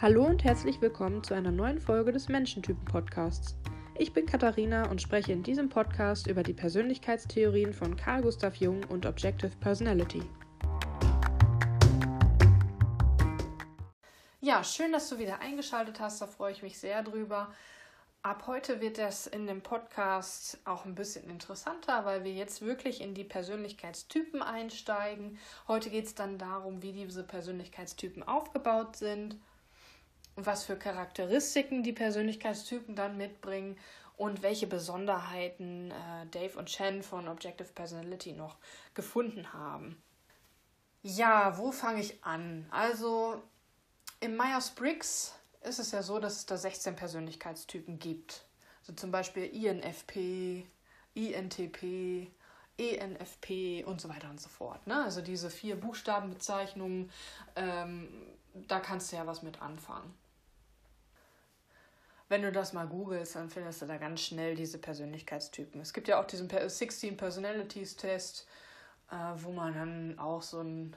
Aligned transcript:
Hallo 0.00 0.24
und 0.24 0.44
herzlich 0.44 0.80
willkommen 0.80 1.24
zu 1.24 1.34
einer 1.34 1.50
neuen 1.50 1.80
Folge 1.80 2.12
des 2.12 2.28
Menschentypen-Podcasts. 2.28 3.56
Ich 3.96 4.12
bin 4.12 4.26
Katharina 4.26 4.88
und 4.88 5.02
spreche 5.02 5.32
in 5.32 5.42
diesem 5.42 5.68
Podcast 5.68 6.28
über 6.28 6.44
die 6.44 6.52
Persönlichkeitstheorien 6.52 7.72
von 7.72 7.96
Carl 7.96 8.22
Gustav 8.22 8.54
Jung 8.54 8.84
und 8.84 9.06
Objective 9.06 9.50
Personality. 9.58 10.22
Ja, 14.40 14.62
schön, 14.62 14.92
dass 14.92 15.08
du 15.08 15.18
wieder 15.18 15.40
eingeschaltet 15.40 15.98
hast, 15.98 16.22
da 16.22 16.28
freue 16.28 16.52
ich 16.52 16.62
mich 16.62 16.78
sehr 16.78 17.02
drüber. 17.02 17.52
Ab 18.22 18.44
heute 18.46 18.80
wird 18.80 19.00
es 19.00 19.26
in 19.26 19.48
dem 19.48 19.62
Podcast 19.62 20.58
auch 20.64 20.84
ein 20.84 20.94
bisschen 20.94 21.28
interessanter, 21.28 22.04
weil 22.04 22.22
wir 22.22 22.32
jetzt 22.32 22.62
wirklich 22.62 23.00
in 23.00 23.14
die 23.14 23.24
Persönlichkeitstypen 23.24 24.42
einsteigen. 24.42 25.38
Heute 25.66 25.90
geht 25.90 26.04
es 26.04 26.14
dann 26.14 26.38
darum, 26.38 26.82
wie 26.82 26.92
diese 26.92 27.24
Persönlichkeitstypen 27.24 28.22
aufgebaut 28.22 28.94
sind, 28.94 29.36
was 30.46 30.64
für 30.64 30.76
Charakteristiken 30.76 31.82
die 31.82 31.92
Persönlichkeitstypen 31.92 32.94
dann 32.94 33.16
mitbringen 33.16 33.76
und 34.16 34.42
welche 34.42 34.66
Besonderheiten 34.66 35.90
äh, 35.90 36.26
Dave 36.30 36.58
und 36.58 36.66
Chen 36.66 37.02
von 37.02 37.28
Objective 37.28 37.72
Personality 37.72 38.32
noch 38.32 38.56
gefunden 38.94 39.52
haben. 39.52 40.02
Ja, 41.02 41.56
wo 41.56 41.70
fange 41.70 42.00
ich 42.00 42.22
an? 42.24 42.66
Also 42.70 43.40
im 44.20 44.36
Myers-Briggs 44.36 45.34
ist 45.62 45.78
es 45.78 45.92
ja 45.92 46.02
so, 46.02 46.18
dass 46.18 46.36
es 46.36 46.46
da 46.46 46.56
16 46.56 46.96
Persönlichkeitstypen 46.96 47.98
gibt. 47.98 48.44
Also 48.80 48.94
zum 48.94 49.12
Beispiel 49.12 49.44
INFP, 49.44 50.66
INTP, 51.14 52.30
ENFP 52.78 53.84
und 53.84 54.00
so 54.00 54.08
weiter 54.08 54.30
und 54.30 54.40
so 54.40 54.48
fort. 54.48 54.86
Ne? 54.86 55.04
Also 55.04 55.20
diese 55.20 55.50
vier 55.50 55.76
Buchstabenbezeichnungen, 55.76 57.10
ähm, 57.54 58.08
da 58.66 58.80
kannst 58.80 59.12
du 59.12 59.16
ja 59.16 59.26
was 59.26 59.42
mit 59.42 59.62
anfangen. 59.62 60.12
Wenn 62.28 62.42
du 62.42 62.52
das 62.52 62.74
mal 62.74 62.86
googelst, 62.86 63.36
dann 63.36 63.48
findest 63.48 63.80
du 63.82 63.86
da 63.86 63.96
ganz 63.96 64.20
schnell 64.20 64.54
diese 64.54 64.78
Persönlichkeitstypen. 64.78 65.80
Es 65.80 65.94
gibt 65.94 66.08
ja 66.08 66.20
auch 66.20 66.26
diesen 66.26 66.48
16 66.48 67.16
Personalities 67.16 67.96
Test, 67.96 68.46
äh, 69.10 69.14
wo 69.36 69.50
man 69.50 69.74
dann 69.74 70.18
auch 70.18 70.42
so 70.42 70.60
ein 70.60 70.94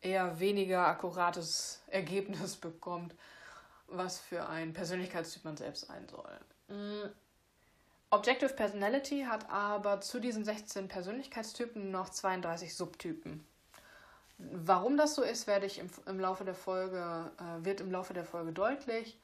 eher 0.00 0.38
weniger 0.38 0.86
akkurates 0.86 1.82
Ergebnis 1.88 2.56
bekommt, 2.60 3.14
was 3.88 4.18
für 4.18 4.48
ein 4.48 4.72
Persönlichkeitstyp 4.72 5.44
man 5.44 5.56
selbst 5.56 5.86
sein 5.86 6.06
soll. 6.08 6.38
Mm. 6.68 7.10
Objective 8.10 8.54
Personality 8.54 9.26
hat 9.28 9.50
aber 9.50 10.00
zu 10.00 10.20
diesen 10.20 10.44
16 10.44 10.86
Persönlichkeitstypen 10.86 11.90
noch 11.90 12.08
32 12.08 12.74
Subtypen. 12.74 13.44
Warum 14.38 14.96
das 14.96 15.16
so 15.16 15.22
ist, 15.22 15.48
werde 15.48 15.66
ich 15.66 15.78
im, 15.80 15.90
im 16.06 16.20
Laufe 16.20 16.44
der 16.44 16.54
Folge, 16.54 17.30
äh, 17.38 17.64
wird 17.64 17.80
im 17.80 17.90
Laufe 17.90 18.14
der 18.14 18.24
Folge 18.24 18.52
deutlich. 18.52 19.18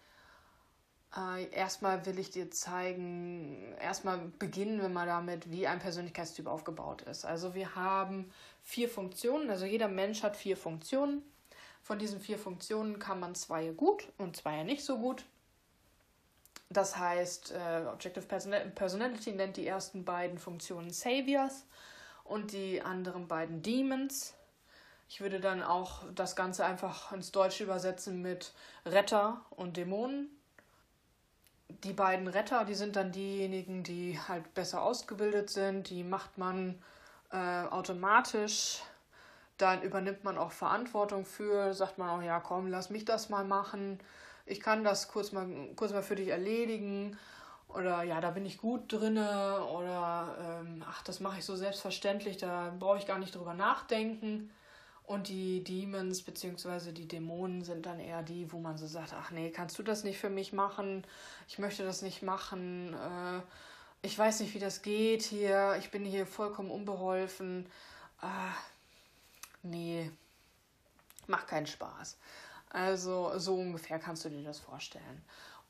Äh, 1.16 1.50
erstmal 1.50 2.06
will 2.06 2.18
ich 2.18 2.30
dir 2.30 2.50
zeigen, 2.50 3.74
erstmal 3.80 4.18
beginnen 4.38 4.80
wir 4.80 4.88
mal 4.88 5.06
damit, 5.06 5.50
wie 5.50 5.66
ein 5.66 5.78
Persönlichkeitstyp 5.78 6.46
aufgebaut 6.46 7.02
ist. 7.02 7.24
Also 7.24 7.55
wir 7.55 7.74
haben 7.74 8.32
vier 8.62 8.88
Funktionen, 8.88 9.50
also 9.50 9.66
jeder 9.66 9.88
Mensch 9.88 10.22
hat 10.22 10.36
vier 10.36 10.56
Funktionen. 10.56 11.22
Von 11.83 11.98
diesen 11.98 12.20
vier 12.20 12.38
Funktionen 12.38 12.98
kann 12.98 13.20
man 13.20 13.34
zwei 13.34 13.68
gut 13.70 14.08
und 14.16 14.36
zwei 14.36 14.62
nicht 14.62 14.84
so 14.84 14.98
gut. 14.98 15.24
Das 16.70 16.96
heißt, 16.96 17.52
äh, 17.52 17.86
Objective 17.86 18.24
Personality 18.74 19.33
nennt 19.33 19.58
die 19.58 19.66
ersten 19.66 20.05
beiden 20.06 20.38
Funktionen 20.38 20.90
Saviors 20.90 21.66
und 22.24 22.52
die 22.52 22.80
anderen 22.80 23.28
beiden 23.28 23.60
Demons. 23.60 24.33
Ich 25.10 25.20
würde 25.20 25.40
dann 25.40 25.62
auch 25.62 26.05
das 26.14 26.36
Ganze 26.36 26.64
einfach 26.64 27.12
ins 27.12 27.33
Deutsche 27.33 27.64
übersetzen 27.64 28.22
mit 28.22 28.55
Retter 28.86 29.44
und 29.50 29.77
Dämonen 29.77 30.30
die 31.84 31.92
beiden 31.92 32.28
Retter, 32.28 32.64
die 32.64 32.74
sind 32.74 32.96
dann 32.96 33.12
diejenigen, 33.12 33.83
die 33.83 34.18
halt 34.28 34.55
besser 34.55 34.83
ausgebildet 34.83 35.50
sind. 35.50 35.90
Die 35.90 36.05
macht 36.05 36.38
man 36.38 36.78
äh, 37.30 37.36
automatisch. 37.36 38.83
Dann 39.58 39.82
übernimmt 39.82 40.24
man 40.24 40.38
auch 40.38 40.52
Verantwortung 40.52 41.24
für, 41.24 41.74
sagt 41.74 41.98
man 41.98 42.08
auch, 42.08 42.22
ja 42.22 42.40
komm, 42.40 42.68
lass 42.68 42.90
mich 42.90 43.05
das 43.05 43.28
mal 43.28 43.44
machen. 43.44 44.00
Ich 44.46 44.61
kann 44.61 44.82
das 44.82 45.08
kurz 45.08 45.32
mal, 45.32 45.46
kurz 45.77 45.92
mal 45.92 46.02
für 46.02 46.16
dich 46.16 46.28
erledigen. 46.28 47.18
Oder 47.68 48.02
ja, 48.02 48.20
da 48.20 48.30
bin 48.30 48.44
ich 48.44 48.58
gut 48.58 48.92
drinne. 48.92 49.64
Oder 49.66 50.61
ähm, 50.61 50.84
ach, 50.88 51.02
das 51.02 51.20
mache 51.20 51.38
ich 51.38 51.44
so 51.44 51.56
selbstverständlich, 51.56 52.36
da 52.38 52.72
brauche 52.78 52.98
ich 52.98 53.06
gar 53.06 53.18
nicht 53.18 53.34
drüber 53.34 53.55
nachdenken. 53.55 54.50
Und 55.05 55.29
die 55.29 55.63
Demons 55.64 56.23
bzw. 56.23 56.92
die 56.92 57.08
Dämonen 57.08 57.63
sind 57.63 57.86
dann 57.86 57.98
eher 57.98 58.23
die, 58.23 58.52
wo 58.52 58.58
man 58.58 58.79
so 58.79 58.86
sagt, 58.86 59.13
ach 59.13 59.30
nee, 59.30 59.51
kannst 59.51 59.79
du 59.79 59.83
das 59.83 60.05
nicht 60.05 60.18
für 60.18 60.30
mich 60.30 60.52
machen? 60.52 61.05
Ich 61.48 61.58
möchte 61.58 61.85
das 61.85 62.02
nicht 62.02 62.23
machen. 62.23 62.95
Äh, 62.95 63.42
ich 64.02 64.18
weiß 64.18 64.41
nicht, 64.41 64.55
wie 64.55 64.58
das 64.58 64.83
geht 64.83 65.23
hier. 65.23 65.77
Ich 65.79 65.91
bin 65.91 66.05
hier 66.05 66.27
vollkommen 66.27 66.70
unbeholfen. 66.70 67.67
Ah, 68.20 68.55
nee, 69.62 70.11
macht 71.27 71.48
keinen 71.48 71.67
Spaß. 71.67 72.18
Also 72.70 73.39
so 73.39 73.55
ungefähr 73.55 73.98
kannst 73.98 74.24
du 74.24 74.30
dir 74.30 74.42
das 74.42 74.61
vorstellen. 74.61 75.24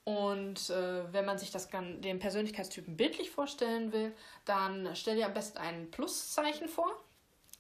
Und 0.04 0.70
äh, 0.70 1.12
wenn 1.12 1.24
man 1.24 1.38
sich 1.38 1.50
das 1.50 1.68
den 1.70 2.18
Persönlichkeitstypen 2.18 2.96
bildlich 2.96 3.30
vorstellen 3.30 3.92
will, 3.92 4.14
dann 4.44 4.94
stell 4.94 5.16
dir 5.16 5.26
am 5.26 5.34
besten 5.34 5.58
ein 5.58 5.90
Pluszeichen 5.90 6.68
vor 6.68 6.92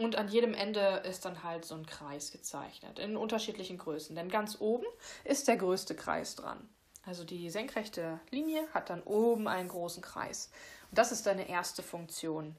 und 0.04 0.16
an 0.16 0.28
jedem 0.28 0.54
Ende 0.54 1.02
ist 1.08 1.24
dann 1.24 1.42
halt 1.42 1.64
so 1.64 1.74
ein 1.74 1.86
Kreis 1.86 2.30
gezeichnet 2.30 2.98
in 2.98 3.16
unterschiedlichen 3.16 3.78
Größen. 3.78 4.16
Denn 4.16 4.28
ganz 4.28 4.60
oben 4.60 4.86
ist 5.24 5.48
der 5.48 5.56
größte 5.56 5.94
Kreis 5.94 6.36
dran. 6.36 6.68
Also 7.04 7.24
die 7.24 7.50
senkrechte 7.50 8.20
Linie 8.30 8.62
hat 8.72 8.90
dann 8.90 9.02
oben 9.02 9.48
einen 9.48 9.68
großen 9.68 10.02
Kreis. 10.02 10.50
Und 10.90 10.98
das 10.98 11.10
ist 11.10 11.26
deine 11.26 11.48
erste 11.48 11.82
Funktion. 11.82 12.56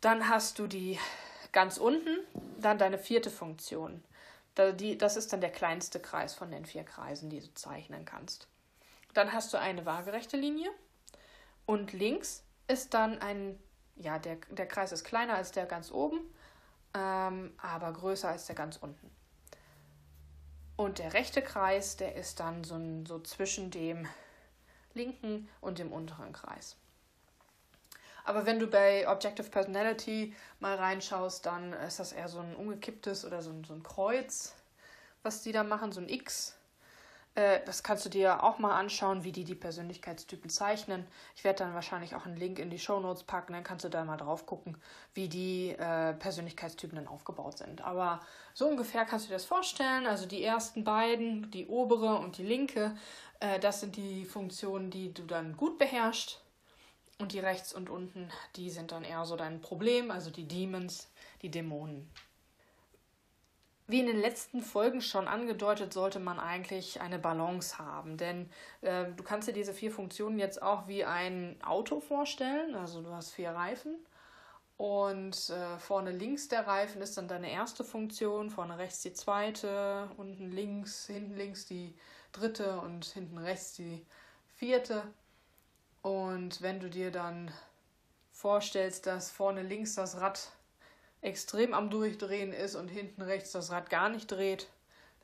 Dann 0.00 0.28
hast 0.28 0.58
du 0.58 0.66
die 0.66 0.98
ganz 1.52 1.78
unten, 1.78 2.18
dann 2.60 2.78
deine 2.78 2.98
vierte 2.98 3.30
Funktion. 3.30 4.02
Das 4.54 5.16
ist 5.16 5.32
dann 5.32 5.40
der 5.40 5.52
kleinste 5.52 6.00
Kreis 6.00 6.34
von 6.34 6.50
den 6.50 6.66
vier 6.66 6.82
Kreisen, 6.82 7.30
die 7.30 7.40
du 7.40 7.54
zeichnen 7.54 8.04
kannst. 8.04 8.48
Dann 9.14 9.32
hast 9.32 9.52
du 9.52 9.58
eine 9.58 9.86
waagerechte 9.86 10.36
Linie 10.36 10.70
und 11.66 11.92
links 11.92 12.42
ist 12.66 12.94
dann 12.94 13.18
ein 13.18 13.58
ja, 13.98 14.18
der, 14.18 14.36
der 14.50 14.66
Kreis 14.66 14.92
ist 14.92 15.04
kleiner 15.04 15.34
als 15.34 15.52
der 15.52 15.66
ganz 15.66 15.90
oben, 15.90 16.20
ähm, 16.94 17.52
aber 17.60 17.92
größer 17.92 18.28
als 18.28 18.46
der 18.46 18.54
ganz 18.54 18.76
unten. 18.76 19.10
Und 20.76 20.98
der 20.98 21.12
rechte 21.12 21.42
Kreis, 21.42 21.96
der 21.96 22.14
ist 22.14 22.40
dann 22.40 22.62
so, 22.62 22.78
so 23.06 23.18
zwischen 23.20 23.70
dem 23.70 24.06
linken 24.94 25.48
und 25.60 25.78
dem 25.78 25.92
unteren 25.92 26.32
Kreis. 26.32 26.76
Aber 28.24 28.44
wenn 28.44 28.58
du 28.58 28.66
bei 28.66 29.08
Objective 29.08 29.48
Personality 29.48 30.34
mal 30.60 30.76
reinschaust, 30.76 31.46
dann 31.46 31.72
ist 31.72 31.98
das 31.98 32.12
eher 32.12 32.28
so 32.28 32.40
ein 32.40 32.54
umgekipptes 32.54 33.24
oder 33.24 33.40
so 33.40 33.50
ein, 33.50 33.64
so 33.64 33.72
ein 33.72 33.82
Kreuz, 33.82 34.54
was 35.22 35.42
die 35.42 35.52
da 35.52 35.64
machen, 35.64 35.92
so 35.92 36.00
ein 36.00 36.10
X. 36.10 36.57
Äh, 37.38 37.60
das 37.64 37.84
kannst 37.84 38.04
du 38.04 38.08
dir 38.08 38.42
auch 38.42 38.58
mal 38.58 38.76
anschauen, 38.76 39.22
wie 39.22 39.30
die 39.30 39.44
die 39.44 39.54
Persönlichkeitstypen 39.54 40.50
zeichnen. 40.50 41.06
Ich 41.36 41.44
werde 41.44 41.60
dann 41.60 41.74
wahrscheinlich 41.74 42.16
auch 42.16 42.26
einen 42.26 42.36
Link 42.36 42.58
in 42.58 42.68
die 42.68 42.80
Show 42.80 42.98
Notes 42.98 43.22
packen, 43.22 43.52
dann 43.52 43.62
kannst 43.62 43.84
du 43.84 43.88
da 43.88 44.04
mal 44.04 44.16
drauf 44.16 44.44
gucken, 44.44 44.76
wie 45.14 45.28
die 45.28 45.70
äh, 45.70 46.14
Persönlichkeitstypen 46.14 46.96
dann 46.96 47.06
aufgebaut 47.06 47.58
sind. 47.58 47.80
Aber 47.82 48.20
so 48.54 48.66
ungefähr 48.66 49.04
kannst 49.04 49.26
du 49.26 49.28
dir 49.28 49.36
das 49.36 49.44
vorstellen. 49.44 50.06
Also 50.06 50.26
die 50.26 50.42
ersten 50.42 50.82
beiden, 50.82 51.48
die 51.52 51.66
obere 51.68 52.16
und 52.18 52.38
die 52.38 52.42
linke, 52.42 52.96
äh, 53.38 53.60
das 53.60 53.80
sind 53.80 53.94
die 53.94 54.24
Funktionen, 54.24 54.90
die 54.90 55.14
du 55.14 55.22
dann 55.22 55.56
gut 55.56 55.78
beherrschst. 55.78 56.42
Und 57.20 57.32
die 57.32 57.40
rechts 57.40 57.72
und 57.72 57.90
unten, 57.90 58.30
die 58.54 58.70
sind 58.70 58.92
dann 58.92 59.02
eher 59.02 59.24
so 59.24 59.34
dein 59.34 59.60
Problem, 59.60 60.12
also 60.12 60.30
die 60.30 60.46
Demons, 60.46 61.08
die 61.42 61.50
Dämonen. 61.50 62.08
Wie 63.90 64.00
in 64.00 64.06
den 64.06 64.20
letzten 64.20 64.60
Folgen 64.60 65.00
schon 65.00 65.28
angedeutet, 65.28 65.94
sollte 65.94 66.20
man 66.20 66.38
eigentlich 66.38 67.00
eine 67.00 67.18
Balance 67.18 67.78
haben, 67.78 68.18
denn 68.18 68.50
äh, 68.82 69.06
du 69.16 69.24
kannst 69.24 69.48
dir 69.48 69.54
diese 69.54 69.72
vier 69.72 69.90
Funktionen 69.90 70.38
jetzt 70.38 70.60
auch 70.60 70.86
wie 70.88 71.06
ein 71.06 71.56
Auto 71.62 71.98
vorstellen. 72.00 72.74
Also 72.74 73.00
du 73.00 73.10
hast 73.10 73.30
vier 73.30 73.50
Reifen. 73.50 73.96
Und 74.76 75.48
äh, 75.48 75.78
vorne 75.78 76.12
links 76.12 76.48
der 76.48 76.66
Reifen 76.66 77.00
ist 77.00 77.16
dann 77.16 77.28
deine 77.28 77.50
erste 77.50 77.82
Funktion, 77.82 78.50
vorne 78.50 78.76
rechts 78.76 79.00
die 79.00 79.14
zweite, 79.14 80.10
unten 80.18 80.52
links, 80.52 81.06
hinten 81.06 81.34
links 81.34 81.64
die 81.64 81.94
dritte. 82.32 82.80
Und 82.80 83.06
hinten 83.06 83.38
rechts 83.38 83.72
die 83.72 84.04
vierte. 84.54 85.02
Und 86.02 86.60
wenn 86.60 86.78
du 86.78 86.90
dir 86.90 87.10
dann 87.10 87.50
vorstellst, 88.32 89.06
dass 89.06 89.30
vorne 89.30 89.62
links 89.62 89.94
das 89.94 90.20
Rad 90.20 90.52
extrem 91.20 91.74
am 91.74 91.90
Durchdrehen 91.90 92.52
ist 92.52 92.74
und 92.74 92.88
hinten 92.88 93.22
rechts 93.22 93.52
das 93.52 93.70
Rad 93.70 93.90
gar 93.90 94.08
nicht 94.08 94.30
dreht, 94.30 94.68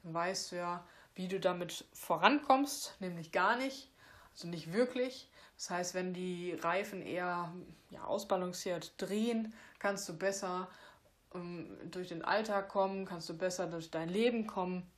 dann 0.03 0.15
weißt 0.15 0.53
du 0.53 0.57
ja, 0.57 0.85
wie 1.15 1.29
du 1.29 1.39
damit 1.39 1.85
vorankommst, 1.93 2.97
nämlich 3.01 3.33
gar 3.33 3.57
nicht, 3.57 3.91
also 4.33 4.49
nicht 4.49 4.73
wirklich. 4.73 5.31
Das 5.57 5.71
heißt, 5.71 5.95
wenn 5.95 6.13
die 6.13 6.53
Reifen 6.55 7.03
eher 7.03 7.53
ja, 7.91 8.05
ausbalanciert 8.05 8.93
drehen, 8.99 9.55
kannst 9.79 10.09
du 10.09 10.17
besser 10.19 10.69
ähm, 11.35 11.71
durch 11.91 12.09
den 12.09 12.25
Alltag 12.25 12.69
kommen, 12.69 13.05
kannst 13.05 13.29
du 13.29 13.39
besser 13.39 13.67
durch 13.67 13.91
dein 13.91 14.09
Leben 14.09 14.47
kommen. 14.47 14.91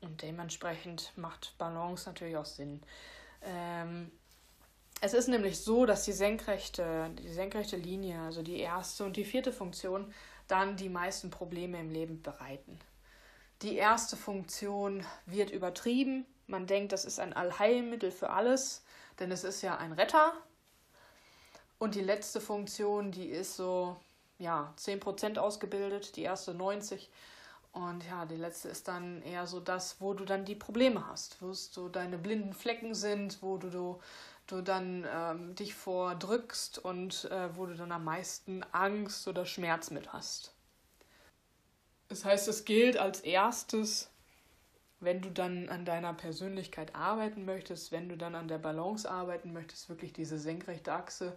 Und 0.00 0.22
dementsprechend 0.22 1.12
macht 1.16 1.56
Balance 1.58 2.08
natürlich 2.08 2.36
auch 2.36 2.44
Sinn. 2.44 2.82
Ähm, 3.42 4.12
es 5.00 5.12
ist 5.12 5.28
nämlich 5.28 5.60
so, 5.60 5.84
dass 5.84 6.04
die 6.04 6.12
senkrechte, 6.12 7.10
die 7.18 7.28
senkrechte 7.28 7.76
Linie, 7.76 8.20
also 8.20 8.42
die 8.42 8.60
erste 8.60 9.04
und 9.04 9.16
die 9.16 9.24
vierte 9.24 9.52
Funktion, 9.52 10.12
dann 10.48 10.76
die 10.76 10.88
meisten 10.88 11.30
Probleme 11.30 11.78
im 11.80 11.90
Leben 11.90 12.22
bereiten. 12.22 12.78
Die 13.62 13.76
erste 13.76 14.16
Funktion 14.16 15.04
wird 15.24 15.50
übertrieben. 15.50 16.26
Man 16.46 16.66
denkt, 16.66 16.92
das 16.92 17.04
ist 17.04 17.18
ein 17.18 17.32
Allheilmittel 17.32 18.10
für 18.10 18.30
alles, 18.30 18.84
denn 19.18 19.32
es 19.32 19.44
ist 19.44 19.62
ja 19.62 19.76
ein 19.76 19.92
Retter. 19.92 20.32
Und 21.78 21.94
die 21.94 22.02
letzte 22.02 22.40
Funktion, 22.40 23.12
die 23.12 23.28
ist 23.28 23.56
so, 23.56 23.96
ja, 24.38 24.72
10% 24.78 25.38
ausgebildet, 25.38 26.16
die 26.16 26.22
erste 26.22 26.52
90%. 26.52 27.08
Und 27.72 28.06
ja, 28.06 28.24
die 28.24 28.36
letzte 28.36 28.70
ist 28.70 28.88
dann 28.88 29.20
eher 29.20 29.46
so 29.46 29.60
das, 29.60 30.00
wo 30.00 30.14
du 30.14 30.24
dann 30.24 30.46
die 30.46 30.54
Probleme 30.54 31.06
hast, 31.08 31.42
wo 31.42 31.52
so 31.52 31.90
deine 31.90 32.16
blinden 32.16 32.54
Flecken 32.54 32.94
sind, 32.94 33.42
wo 33.42 33.58
du, 33.58 33.68
du, 33.68 34.00
du 34.46 34.62
dann 34.62 35.06
ähm, 35.12 35.54
dich 35.54 35.74
vordrückst 35.74 36.78
und 36.78 37.24
äh, 37.30 37.56
wo 37.56 37.66
du 37.66 37.74
dann 37.74 37.92
am 37.92 38.04
meisten 38.04 38.62
Angst 38.72 39.26
oder 39.28 39.44
Schmerz 39.44 39.90
mit 39.90 40.12
hast. 40.12 40.52
Das 42.08 42.24
heißt, 42.24 42.46
es 42.48 42.64
gilt 42.64 42.96
als 42.96 43.20
erstes, 43.20 44.10
wenn 45.00 45.20
du 45.20 45.30
dann 45.30 45.68
an 45.68 45.84
deiner 45.84 46.14
Persönlichkeit 46.14 46.94
arbeiten 46.94 47.44
möchtest, 47.44 47.92
wenn 47.92 48.08
du 48.08 48.16
dann 48.16 48.34
an 48.34 48.48
der 48.48 48.58
Balance 48.58 49.10
arbeiten 49.10 49.52
möchtest, 49.52 49.88
wirklich 49.88 50.12
diese 50.12 50.38
senkrechte 50.38 50.92
Achse 50.92 51.36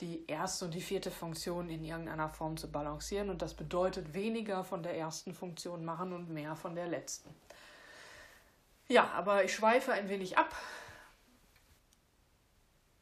die 0.00 0.24
erste 0.26 0.64
und 0.64 0.74
die 0.74 0.80
vierte 0.80 1.10
Funktion 1.10 1.68
in 1.68 1.84
irgendeiner 1.84 2.28
Form 2.28 2.56
zu 2.56 2.70
balancieren. 2.70 3.30
Und 3.30 3.42
das 3.42 3.54
bedeutet 3.54 4.14
weniger 4.14 4.64
von 4.64 4.82
der 4.82 4.96
ersten 4.96 5.34
Funktion 5.34 5.84
machen 5.84 6.12
und 6.12 6.28
mehr 6.28 6.56
von 6.56 6.74
der 6.74 6.88
letzten. 6.88 7.30
Ja, 8.88 9.10
aber 9.12 9.44
ich 9.44 9.54
schweife 9.54 9.92
ein 9.92 10.08
wenig 10.08 10.36
ab. 10.36 10.54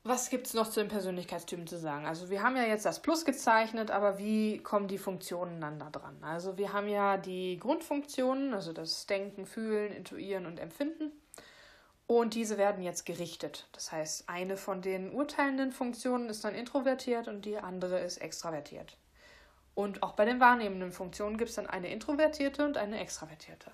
Was 0.03 0.31
gibt 0.31 0.47
es 0.47 0.55
noch 0.55 0.71
zu 0.71 0.81
den 0.81 0.89
Persönlichkeitstypen 0.89 1.67
zu 1.67 1.79
sagen? 1.79 2.07
Also 2.07 2.31
wir 2.31 2.43
haben 2.43 2.57
ja 2.57 2.65
jetzt 2.65 2.87
das 2.87 3.03
Plus 3.03 3.27
gezeichnet, 3.27 3.91
aber 3.91 4.17
wie 4.17 4.59
kommen 4.63 4.89
die 4.89 4.97
Funktionen 4.97 5.61
dann 5.61 5.79
da 5.79 5.91
dran? 5.91 6.17
Also 6.23 6.57
wir 6.57 6.73
haben 6.73 6.89
ja 6.89 7.19
die 7.19 7.59
Grundfunktionen, 7.59 8.55
also 8.55 8.73
das 8.73 9.07
Denken, 9.07 9.45
Fühlen, 9.45 9.93
Intuieren 9.93 10.47
und 10.47 10.59
Empfinden. 10.59 11.13
Und 12.07 12.33
diese 12.35 12.57
werden 12.57 12.83
jetzt 12.83 13.05
gerichtet. 13.05 13.69
Das 13.73 13.93
heißt, 13.93 14.29
eine 14.29 14.57
von 14.57 14.81
den 14.81 15.13
urteilenden 15.13 15.71
Funktionen 15.71 16.31
ist 16.31 16.45
dann 16.45 16.55
introvertiert 16.55 17.29
und 17.29 17.45
die 17.45 17.59
andere 17.59 18.01
ist 18.01 18.17
extravertiert. 18.19 18.97
Und 19.75 20.03
auch 20.03 20.13
bei 20.13 20.25
den 20.25 20.41
wahrnehmenden 20.41 20.93
Funktionen 20.93 21.37
gibt 21.37 21.51
es 21.51 21.57
dann 21.57 21.69
eine 21.69 21.93
introvertierte 21.93 22.65
und 22.65 22.79
eine 22.79 22.99
extravertierte. 22.99 23.71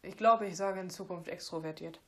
Ich 0.00 0.16
glaube, 0.16 0.46
ich 0.46 0.56
sage 0.56 0.80
in 0.80 0.90
Zukunft 0.90 1.28
extrovertiert. 1.28 2.00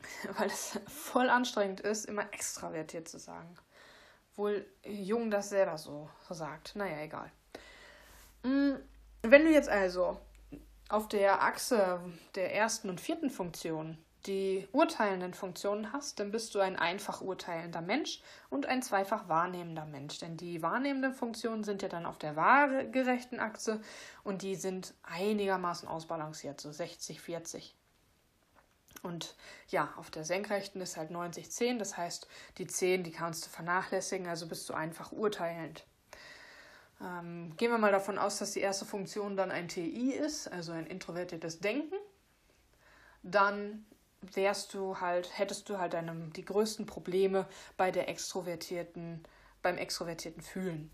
Weil 0.38 0.48
es 0.48 0.78
voll 0.86 1.28
anstrengend 1.30 1.80
ist, 1.80 2.06
immer 2.06 2.32
extravertiert 2.32 3.08
zu 3.08 3.18
sagen. 3.18 3.54
Wohl 4.36 4.66
Jung 4.84 5.30
das 5.30 5.48
selber 5.50 5.78
so 5.78 6.08
sagt. 6.30 6.76
Naja, 6.76 7.00
egal. 7.00 7.30
Mm, 8.44 8.74
wenn 9.22 9.44
du 9.44 9.50
jetzt 9.50 9.68
also 9.68 10.20
auf 10.88 11.08
der 11.08 11.42
Achse 11.42 12.00
der 12.34 12.54
ersten 12.54 12.88
und 12.88 13.00
vierten 13.00 13.30
Funktion 13.30 13.98
die 14.26 14.68
urteilenden 14.72 15.32
Funktionen 15.32 15.92
hast, 15.92 16.18
dann 16.18 16.30
bist 16.30 16.54
du 16.54 16.60
ein 16.60 16.76
einfach 16.76 17.20
urteilender 17.20 17.80
Mensch 17.80 18.20
und 18.50 18.66
ein 18.66 18.82
zweifach 18.82 19.28
wahrnehmender 19.28 19.86
Mensch. 19.86 20.18
Denn 20.18 20.36
die 20.36 20.62
wahrnehmenden 20.62 21.14
Funktionen 21.14 21.64
sind 21.64 21.82
ja 21.82 21.88
dann 21.88 22.06
auf 22.06 22.18
der 22.18 22.36
waagerechten 22.36 23.40
Achse 23.40 23.80
und 24.24 24.42
die 24.42 24.54
sind 24.54 24.94
einigermaßen 25.02 25.88
ausbalanciert, 25.88 26.60
so 26.60 26.72
60, 26.72 27.20
40. 27.20 27.77
Und 29.02 29.36
ja, 29.68 29.92
auf 29.96 30.10
der 30.10 30.24
senkrechten 30.24 30.80
ist 30.80 30.96
halt 30.96 31.10
90, 31.10 31.50
10, 31.50 31.78
das 31.78 31.96
heißt, 31.96 32.28
die 32.58 32.66
10, 32.66 33.04
die 33.04 33.10
kannst 33.10 33.46
du 33.46 33.50
vernachlässigen, 33.50 34.26
also 34.26 34.46
bist 34.48 34.68
du 34.68 34.74
einfach 34.74 35.12
urteilend. 35.12 35.84
Ähm, 37.00 37.56
gehen 37.56 37.70
wir 37.70 37.78
mal 37.78 37.92
davon 37.92 38.18
aus, 38.18 38.38
dass 38.38 38.52
die 38.52 38.60
erste 38.60 38.84
Funktion 38.84 39.36
dann 39.36 39.50
ein 39.50 39.68
TI 39.68 40.12
ist, 40.12 40.48
also 40.48 40.72
ein 40.72 40.86
introvertiertes 40.86 41.60
Denken. 41.60 41.94
Dann 43.22 43.86
wärst 44.20 44.74
du 44.74 45.00
halt, 45.00 45.38
hättest 45.38 45.68
du 45.68 45.78
halt 45.78 45.94
deine, 45.94 46.14
die 46.34 46.44
größten 46.44 46.86
Probleme 46.86 47.46
bei 47.76 47.90
der 47.90 48.08
extrovertierten, 48.08 49.22
beim 49.62 49.78
extrovertierten 49.78 50.42
Fühlen. 50.42 50.90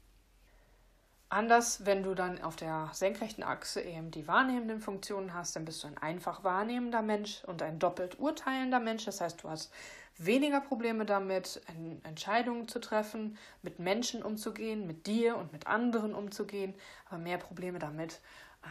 Anders, 1.35 1.85
wenn 1.85 2.05
du 2.05 2.15
dann 2.15 2.41
auf 2.43 2.55
der 2.55 2.91
senkrechten 2.93 3.43
Achse 3.43 3.83
eben 3.83 4.13
die 4.13 4.29
wahrnehmenden 4.29 4.81
Funktionen 4.81 5.35
hast, 5.35 5.57
dann 5.57 5.65
bist 5.65 5.83
du 5.83 5.89
ein 5.89 5.99
einfach 5.99 6.45
wahrnehmender 6.45 7.03
Mensch 7.03 7.43
und 7.43 7.61
ein 7.61 7.81
doppelt 7.81 8.21
urteilender 8.21 8.79
Mensch. 8.79 9.05
Das 9.05 9.21
heißt, 9.21 9.43
du 9.43 9.51
hast 9.51 9.73
weniger 10.17 10.61
Probleme 10.61 11.05
damit, 11.05 11.61
Entscheidungen 12.05 12.69
zu 12.69 12.79
treffen, 12.79 13.37
mit 13.63 13.81
Menschen 13.81 14.23
umzugehen, 14.23 14.87
mit 14.87 15.09
dir 15.09 15.37
und 15.37 15.53
mit 15.53 15.67
anderen 15.67 16.15
umzugehen, 16.15 16.73
aber 17.07 17.19
mehr 17.19 17.39
Probleme 17.39 17.81
damit, 17.81 18.21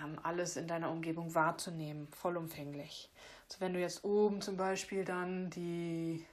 ähm, 0.01 0.18
alles 0.24 0.56
in 0.56 0.65
deiner 0.65 0.89
Umgebung 0.89 1.36
wahrzunehmen, 1.36 2.07
vollumfänglich. 2.13 3.10
Also 3.50 3.60
wenn 3.60 3.74
du 3.74 3.81
jetzt 3.81 4.06
oben 4.06 4.39
zum 4.39 4.56
Beispiel 4.56 5.04
dann 5.04 5.50
die 5.50 6.25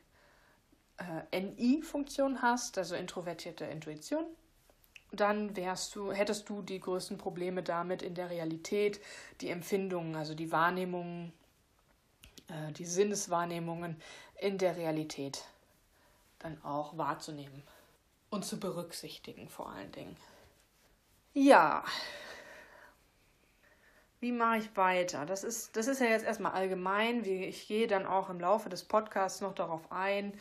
äh, 1.32 1.40
NI-Funktion 1.40 2.40
hast, 2.40 2.78
also 2.78 2.94
introvertierte 2.94 3.64
Intuition, 3.64 4.26
dann 5.12 5.56
wärst 5.56 5.94
du, 5.94 6.12
hättest 6.12 6.48
du 6.48 6.62
die 6.62 6.80
größten 6.80 7.18
Probleme 7.18 7.62
damit 7.62 8.02
in 8.02 8.14
der 8.14 8.30
Realität, 8.30 9.00
die 9.40 9.50
Empfindungen, 9.50 10.14
also 10.16 10.34
die 10.34 10.52
Wahrnehmungen, 10.52 11.32
äh, 12.48 12.72
die 12.72 12.84
Sinneswahrnehmungen 12.84 14.00
in 14.40 14.58
der 14.58 14.76
Realität 14.76 15.44
dann 16.38 16.62
auch 16.64 16.96
wahrzunehmen 16.96 17.62
und 18.30 18.44
zu 18.44 18.58
berücksichtigen 18.58 19.48
vor 19.48 19.70
allen 19.70 19.92
Dingen. 19.92 20.16
Ja, 21.34 21.84
wie 24.20 24.32
mache 24.32 24.58
ich 24.58 24.76
weiter? 24.76 25.24
Das 25.24 25.44
ist, 25.44 25.76
das 25.76 25.86
ist 25.86 26.00
ja 26.00 26.06
jetzt 26.06 26.26
erstmal 26.26 26.52
allgemein. 26.52 27.24
Ich 27.24 27.66
gehe 27.66 27.86
dann 27.86 28.06
auch 28.06 28.28
im 28.28 28.38
Laufe 28.38 28.68
des 28.68 28.84
Podcasts 28.84 29.40
noch 29.40 29.54
darauf 29.54 29.90
ein, 29.90 30.34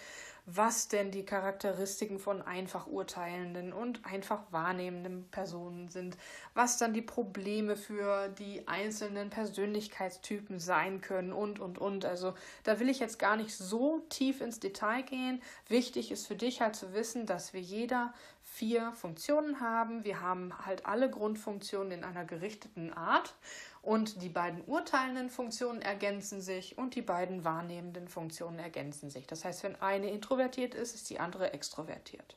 was 0.56 0.88
denn 0.88 1.12
die 1.12 1.26
Charakteristiken 1.26 2.20
von 2.20 2.42
einfach 2.42 2.88
urteilenden 2.88 3.74
und 3.74 4.06
einfach 4.06 4.42
wahrnehmenden 4.52 5.28
Personen 5.30 5.90
sind, 5.90 6.18
was 6.54 6.78
dann 6.78 6.94
die 6.94 7.02
Probleme 7.02 7.76
für 7.76 8.30
die 8.30 8.68
einzelnen 8.68 9.30
Persönlichkeitstypen 9.30 10.60
sein 10.60 11.02
können 11.02 11.34
und, 11.34 11.60
und, 11.60 11.78
und. 11.78 12.06
Also 12.06 12.34
da 12.64 12.80
will 12.80 12.90
ich 12.90 13.00
jetzt 13.00 13.20
gar 13.20 13.36
nicht 13.36 13.56
so 13.56 14.00
tief 14.10 14.42
ins 14.42 14.60
Detail 14.60 15.04
gehen. 15.04 15.42
Wichtig 15.68 16.12
ist 16.12 16.28
für 16.28 16.36
dich 16.36 16.62
halt 16.62 16.76
zu 16.76 16.94
wissen, 16.94 17.26
dass 17.26 17.54
wir 17.54 17.62
jeder 17.62 18.14
vier 18.44 18.92
Funktionen 18.94 19.60
haben. 19.60 20.04
Wir 20.04 20.22
haben 20.22 20.54
halt 20.66 20.86
alle 20.86 21.10
Grundfunktionen 21.10 21.92
in 21.92 22.04
einer 22.04 22.26
gerichteten 22.26 22.92
Art 22.94 23.36
und 23.82 24.22
die 24.22 24.30
beiden 24.30 24.64
urteilenden 24.66 25.30
Funktionen 25.30 25.82
ergänzen 25.82 26.42
sich 26.42 26.78
und 26.78 26.96
die 26.96 27.02
beiden 27.02 27.46
wahrnehmenden 27.46 28.08
Funktionen 28.08 28.60
ergänzen 28.60 29.10
sich. 29.10 29.26
Das 29.28 29.46
heißt, 29.46 29.64
wenn 29.64 29.76
eine 29.78 30.10
introvertiert 30.10 30.76
ist, 30.76 30.96
ist 30.96 31.10
die 31.10 31.20
andere 31.20 31.54
extrovertiert. 31.54 32.36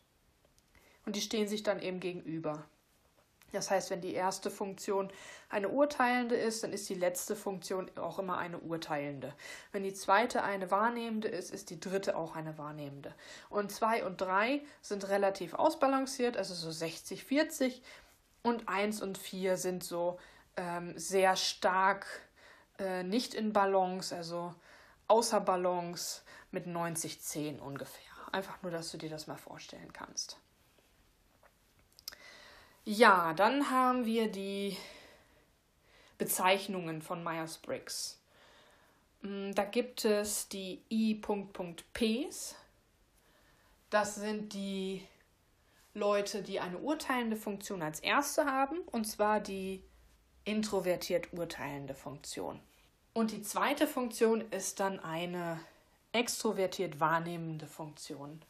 Und 1.05 1.17
die 1.17 1.21
stehen 1.21 1.49
sich 1.49 1.63
dann 1.63 1.81
eben 1.81 2.01
gegenüber. 2.01 2.65
Das 3.53 3.71
heißt, 3.71 3.91
wenn 3.91 4.01
die 4.01 4.15
erste 4.15 4.51
Funktion 4.51 5.13
eine 5.51 5.69
urteilende 5.69 6.37
ist, 6.37 6.65
dann 6.65 6.73
ist 6.73 6.89
die 6.89 6.95
letzte 6.95 7.37
Funktion 7.37 7.91
auch 7.97 8.19
immer 8.19 8.39
eine 8.39 8.59
urteilende. 8.59 9.35
Wenn 9.73 9.83
die 9.83 9.93
zweite 9.93 10.43
eine 10.43 10.71
wahrnehmende 10.71 11.29
ist, 11.29 11.53
ist 11.53 11.69
die 11.69 11.79
dritte 11.79 12.17
auch 12.17 12.35
eine 12.35 12.57
wahrnehmende. 12.57 13.15
Und 13.51 13.71
zwei 13.71 14.05
und 14.07 14.21
drei 14.21 14.63
sind 14.81 15.09
relativ 15.09 15.53
ausbalanciert, 15.53 16.39
also 16.39 16.55
so 16.55 16.71
60, 16.71 17.25
40. 17.25 17.83
Und 18.43 18.69
eins 18.69 19.03
und 19.03 19.19
vier 19.19 19.57
sind 19.57 19.85
so 19.85 20.19
ähm, 20.57 20.99
sehr 20.99 21.37
stark 21.37 22.07
äh, 22.79 23.03
nicht 23.03 23.35
in 23.35 23.53
Balance, 23.53 24.15
also 24.15 24.55
außer 25.09 25.41
Balance 25.41 26.23
mit 26.51 26.67
90-10 26.67 27.59
ungefähr. 27.59 28.13
Einfach 28.33 28.63
nur, 28.63 28.73
dass 28.73 28.91
du 28.91 28.99
dir 28.99 29.11
das 29.11 29.27
mal 29.27 29.37
vorstellen 29.37 29.93
kannst. 29.93 30.39
Ja, 32.85 33.33
dann 33.35 33.71
haben 33.71 34.07
wir 34.07 34.31
die 34.31 34.77
Bezeichnungen 36.19 37.03
von 37.03 37.23
Myers-Briggs. 37.23 38.19
Mm, 39.21 39.53
da 39.53 39.65
gibt 39.65 40.05
es 40.05 40.49
die 40.49 40.83
I.Ps. 40.91 42.57
Das 43.91 44.15
sind 44.17 44.53
die 44.55 45.07
Leute, 45.95 46.43
die 46.43 46.59
eine 46.59 46.79
urteilende 46.79 47.37
Funktion 47.37 47.83
als 47.83 48.01
erste 48.01 48.47
haben, 48.47 48.79
und 48.79 49.05
zwar 49.05 49.41
die 49.41 49.83
introvertiert 50.45 51.33
urteilende 51.33 51.95
Funktion. 51.95 52.61
Und 53.15 53.31
die 53.31 53.43
zweite 53.43 53.87
Funktion 53.87 54.41
ist 54.51 54.81
dann 54.81 55.01
eine 55.01 55.61
extrovertiert 56.13 57.01
wahrnehmende 57.01 57.67
Funktion. 57.67 58.43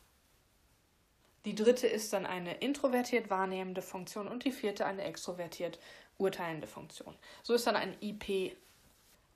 Die 1.45 1.55
dritte 1.55 1.89
ist 1.89 2.13
dann 2.13 2.27
eine 2.27 2.55
introvertiert 2.59 3.29
wahrnehmende 3.29 3.83
Funktion 3.83 4.29
und 4.29 4.45
die 4.45 4.53
vierte 4.53 4.87
eine 4.87 5.03
extrovertiert 5.03 5.79
urteilende 6.19 6.69
Funktion. 6.69 7.15
So 7.43 7.55
ist 7.55 7.67
dann 7.67 7.75
ein 7.75 7.97
IP 8.01 8.57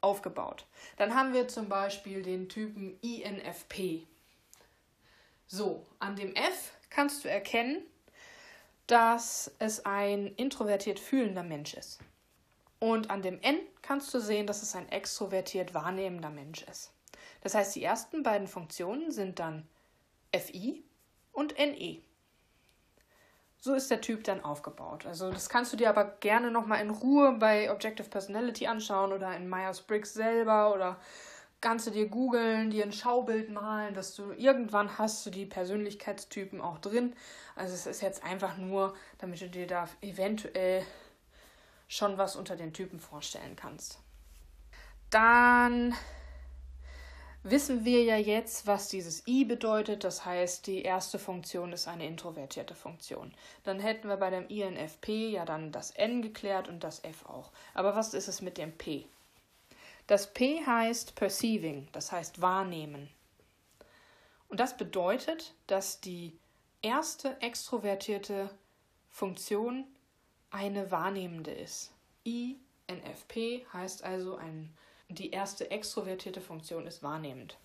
aufgebaut. 0.01 0.67
Dann 0.97 1.15
haben 1.15 1.35
wir 1.35 1.49
zum 1.49 1.69
Beispiel 1.69 2.23
den 2.23 2.49
Typen 2.49 2.99
INFP. 3.01 4.07
So, 5.49 5.85
an 5.99 6.15
dem 6.15 6.35
F 6.35 6.73
kannst 6.91 7.25
du 7.25 7.29
erkennen, 7.29 7.83
dass 8.87 9.51
es 9.59 9.85
ein 9.85 10.29
introvertiert 10.37 11.01
fühlender 11.01 11.43
Mensch 11.43 11.75
ist. 11.75 11.99
Und 12.79 13.11
an 13.11 13.23
dem 13.23 13.41
N 13.41 13.59
kannst 13.83 14.13
du 14.13 14.21
sehen, 14.21 14.47
dass 14.47 14.63
es 14.63 14.77
ein 14.77 14.89
extrovertiert 14.91 15.75
wahrnehmender 15.75 16.31
Mensch 16.31 16.63
ist. 16.63 16.93
Das 17.41 17.55
heißt, 17.55 17.75
die 17.75 17.85
ersten 17.85 18.23
beiden 18.23 18.49
Funktionen 18.49 19.11
sind 19.11 19.39
dann 19.39 19.67
FI 20.35 20.85
und 21.33 21.57
NE. 21.59 22.03
So 23.59 23.75
ist 23.75 23.91
der 23.91 24.01
Typ 24.01 24.25
dann 24.25 24.45
aufgebaut. 24.45 25.07
Also 25.07 25.31
das 25.31 25.49
kannst 25.49 25.73
du 25.73 25.77
dir 25.77 25.89
aber 25.89 26.05
gerne 26.21 26.51
nochmal 26.51 26.81
in 26.83 26.91
Ruhe 26.91 27.33
bei 27.33 27.71
Objective 27.71 28.09
Personality 28.09 28.67
anschauen 28.67 29.13
oder 29.13 29.35
in 29.35 29.49
Myers-Briggs 29.49 30.15
selber 30.15 30.73
oder 30.75 31.01
kannst 31.61 31.87
du 31.87 31.91
dir 31.91 32.09
googeln, 32.09 32.71
dir 32.71 32.85
ein 32.85 32.93
Schaubild 32.93 33.51
malen, 33.51 33.95
dass 33.95 34.15
du 34.15 34.33
irgendwann 34.33 34.99
hast 34.99 35.25
du 35.25 35.31
die 35.31 35.47
Persönlichkeitstypen 35.47 36.61
auch 36.61 36.79
drin. 36.79 37.15
Also 37.57 37.75
es 37.75 37.87
ist 37.87 38.03
jetzt 38.03 38.23
einfach 38.23 38.57
nur, 38.57 38.95
damit 39.19 39.41
du 39.41 39.49
dir 39.49 39.67
da 39.67 39.89
eventuell 40.03 40.85
schon 41.89 42.19
was 42.19 42.37
unter 42.37 42.57
den 42.57 42.73
Typen 42.73 43.01
vorstellen 43.01 43.57
kannst. 43.57 44.01
Dann 45.11 45.95
wissen 47.43 47.85
wir 47.85 48.03
ja 48.03 48.17
jetzt, 48.17 48.67
was 48.67 48.89
dieses 48.89 49.27
I 49.27 49.45
bedeutet. 49.45 50.03
Das 50.05 50.25
heißt, 50.25 50.67
die 50.67 50.83
erste 50.83 51.19
Funktion 51.19 51.73
ist 51.73 51.87
eine 51.87 52.07
introvertierte 52.07 52.75
Funktion. 52.75 53.33
Dann 53.63 53.79
hätten 53.79 54.09
wir 54.09 54.17
bei 54.17 54.31
dem 54.31 54.49
INFP 54.49 55.31
ja 55.31 55.45
dann 55.45 55.71
das 55.71 55.93
N 55.93 56.23
geklärt 56.23 56.69
und 56.69 56.83
das 56.83 57.05
F 57.05 57.25
auch. 57.27 57.53
Aber 57.75 57.95
was 57.95 58.15
ist 58.15 58.29
es 58.29 58.43
mit 58.43 58.59
dem 58.59 58.77
P? 58.77 59.07
Das 60.07 60.33
P 60.33 60.65
heißt 60.65 61.15
perceiving, 61.15 61.89
das 61.93 62.13
heißt 62.13 62.41
wahrnehmen. 62.41 63.11
Und 64.49 64.61
das 64.61 64.77
bedeutet, 64.77 65.55
dass 65.67 66.01
die 66.01 66.39
erste 66.83 67.41
extrovertierte 67.41 68.51
Funktion 69.09 69.85
eine 70.57 70.91
wahrnehmende 70.91 71.51
ist. 71.51 71.93
INFP 72.25 73.67
heißt 73.73 74.03
also 74.03 74.37
ein 74.37 74.75
die 75.09 75.31
erste 75.31 75.71
extrovertierte 75.71 76.41
Funktion 76.41 76.87
ist 76.87 77.03
wahrnehmend. 77.03 77.57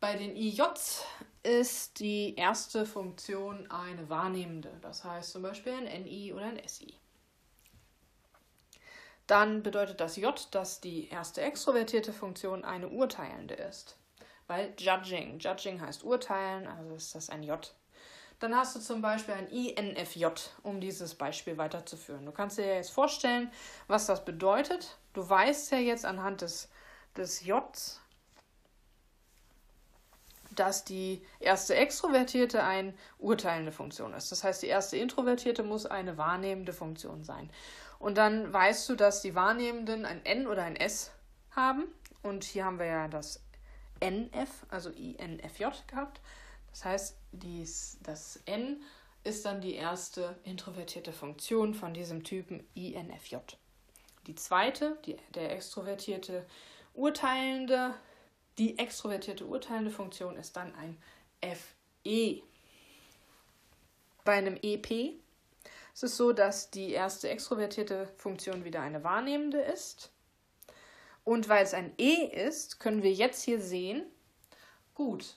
Bei 0.00 0.16
den 0.16 0.36
IJs 0.36 1.02
ist 1.42 1.98
die 1.98 2.34
erste 2.34 2.84
Funktion 2.84 3.70
eine 3.70 4.10
wahrnehmende, 4.10 4.70
das 4.82 5.02
heißt 5.04 5.30
zum 5.30 5.42
Beispiel 5.42 5.72
ein 5.72 6.02
NI 6.02 6.34
oder 6.34 6.44
ein 6.44 6.60
SI. 6.68 6.94
Dann 9.26 9.62
bedeutet 9.62 10.00
das 10.00 10.16
J, 10.16 10.46
dass 10.50 10.82
die 10.82 11.08
erste 11.08 11.40
extrovertierte 11.40 12.12
Funktion 12.12 12.64
eine 12.64 12.88
urteilende 12.88 13.54
ist. 13.54 13.96
Weil 14.46 14.74
Judging, 14.76 15.38
Judging 15.38 15.80
heißt 15.80 16.04
urteilen, 16.04 16.66
also 16.66 16.94
ist 16.94 17.14
das 17.14 17.30
ein 17.30 17.42
J. 17.42 17.74
Dann 18.40 18.54
hast 18.54 18.76
du 18.76 18.80
zum 18.80 19.00
Beispiel 19.00 19.34
ein 19.34 19.48
INFJ, 19.48 20.26
um 20.62 20.80
dieses 20.80 21.14
Beispiel 21.14 21.56
weiterzuführen. 21.56 22.26
Du 22.26 22.32
kannst 22.32 22.58
dir 22.58 22.66
jetzt 22.66 22.90
vorstellen, 22.90 23.50
was 23.86 24.06
das 24.06 24.24
bedeutet. 24.24 24.98
Du 25.12 25.28
weißt 25.28 25.72
ja 25.72 25.78
jetzt 25.78 26.04
anhand 26.04 26.42
des, 26.42 26.68
des 27.16 27.44
Js, 27.44 28.00
dass 30.54 30.84
die 30.84 31.24
erste 31.40 31.74
extrovertierte 31.74 32.62
eine 32.62 32.94
urteilende 33.18 33.72
Funktion 33.72 34.12
ist. 34.14 34.30
Das 34.30 34.44
heißt, 34.44 34.62
die 34.62 34.68
erste 34.68 34.96
introvertierte 34.96 35.62
muss 35.62 35.86
eine 35.86 36.18
wahrnehmende 36.18 36.72
Funktion 36.72 37.24
sein. 37.24 37.50
Und 37.98 38.18
dann 38.18 38.52
weißt 38.52 38.88
du, 38.88 38.96
dass 38.96 39.22
die 39.22 39.34
Wahrnehmenden 39.34 40.04
ein 40.04 40.24
N 40.24 40.46
oder 40.46 40.64
ein 40.64 40.76
S 40.76 41.10
haben. 41.52 41.84
Und 42.22 42.44
hier 42.44 42.64
haben 42.64 42.78
wir 42.78 42.86
ja 42.86 43.08
das 43.08 43.40
NF, 44.00 44.50
also 44.68 44.90
INFJ 44.90 45.64
gehabt. 45.86 46.20
Das 46.74 46.84
heißt, 46.84 47.16
dies, 47.30 47.98
das 48.02 48.40
N 48.46 48.82
ist 49.22 49.44
dann 49.44 49.60
die 49.60 49.74
erste 49.74 50.36
introvertierte 50.42 51.12
Funktion 51.12 51.72
von 51.72 51.94
diesem 51.94 52.24
Typen 52.24 52.66
INFJ. 52.74 53.36
Die 54.26 54.34
zweite, 54.34 54.98
die, 55.06 55.16
der 55.36 55.52
extrovertierte 55.52 56.44
urteilende, 56.92 57.94
die 58.58 58.76
extrovertierte 58.76 59.46
urteilende 59.46 59.92
Funktion 59.92 60.36
ist 60.36 60.56
dann 60.56 60.74
ein 60.74 60.98
FE. 61.40 62.42
Bei 64.24 64.32
einem 64.32 64.58
EP 64.60 65.14
ist 65.94 66.02
es 66.02 66.16
so, 66.16 66.32
dass 66.32 66.72
die 66.72 66.90
erste 66.90 67.28
extrovertierte 67.28 68.08
Funktion 68.16 68.64
wieder 68.64 68.80
eine 68.80 69.04
wahrnehmende 69.04 69.60
ist. 69.60 70.10
Und 71.22 71.48
weil 71.48 71.62
es 71.62 71.72
ein 71.72 71.94
E 71.98 72.24
ist, 72.24 72.80
können 72.80 73.04
wir 73.04 73.12
jetzt 73.12 73.44
hier 73.44 73.60
sehen, 73.60 74.04
gut, 74.94 75.36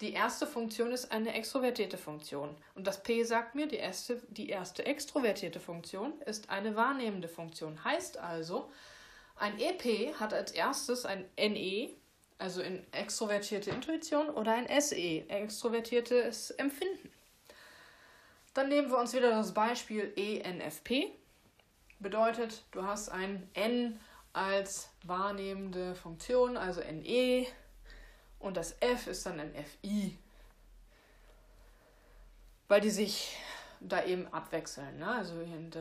die 0.00 0.12
erste 0.12 0.46
Funktion 0.46 0.90
ist 0.90 1.12
eine 1.12 1.34
extrovertierte 1.34 1.98
Funktion. 1.98 2.56
Und 2.74 2.86
das 2.86 3.02
P 3.02 3.22
sagt 3.22 3.54
mir, 3.54 3.68
die 3.68 3.76
erste, 3.76 4.20
die 4.28 4.48
erste 4.48 4.84
extrovertierte 4.84 5.60
Funktion 5.60 6.20
ist 6.22 6.50
eine 6.50 6.74
wahrnehmende 6.74 7.28
Funktion. 7.28 7.82
Heißt 7.84 8.18
also, 8.18 8.70
ein 9.36 9.58
EP 9.58 10.14
hat 10.18 10.34
als 10.34 10.52
erstes 10.52 11.04
ein 11.04 11.24
NE, 11.38 11.90
also 12.38 12.60
in 12.60 12.84
extrovertierte 12.92 13.70
Intuition, 13.70 14.30
oder 14.30 14.52
ein 14.52 14.68
SE, 14.80 15.28
extrovertiertes 15.28 16.50
Empfinden. 16.52 17.10
Dann 18.52 18.68
nehmen 18.68 18.90
wir 18.90 18.98
uns 18.98 19.14
wieder 19.14 19.30
das 19.30 19.54
Beispiel 19.54 20.12
ENFP. 20.16 21.12
Bedeutet, 22.00 22.64
du 22.72 22.84
hast 22.84 23.08
ein 23.08 23.48
N 23.54 23.98
als 24.32 24.90
wahrnehmende 25.04 25.94
Funktion, 25.94 26.56
also 26.56 26.80
NE, 26.80 27.46
und 28.44 28.56
das 28.58 28.76
F 28.80 29.06
ist 29.06 29.24
dann 29.24 29.40
ein 29.40 29.52
FI. 29.54 30.18
Weil 32.68 32.80
die 32.82 32.90
sich 32.90 33.36
da 33.80 34.04
eben 34.04 34.26
abwechseln. 34.28 34.98
Ne? 34.98 35.08
Also 35.08 35.34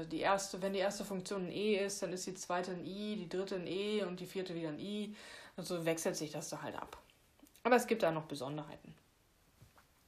die 0.09 0.19
erste, 0.19 0.61
wenn 0.61 0.73
die 0.73 0.79
erste 0.79 1.03
Funktion 1.03 1.47
ein 1.47 1.51
E 1.51 1.75
ist, 1.75 2.01
dann 2.01 2.13
ist 2.13 2.25
die 2.25 2.33
zweite 2.33 2.71
ein 2.71 2.85
I, 2.85 3.17
die 3.17 3.29
dritte 3.29 3.55
ein 3.55 3.67
E 3.67 4.03
und 4.03 4.19
die 4.19 4.25
vierte 4.25 4.55
wieder 4.55 4.69
ein 4.69 4.79
I. 4.79 5.13
Und 5.57 5.65
so 5.65 5.85
wechselt 5.85 6.15
sich 6.15 6.31
das 6.31 6.49
da 6.49 6.61
halt 6.61 6.75
ab. 6.75 6.97
Aber 7.63 7.75
es 7.75 7.85
gibt 7.85 8.01
da 8.01 8.11
noch 8.11 8.25
Besonderheiten. 8.25 8.95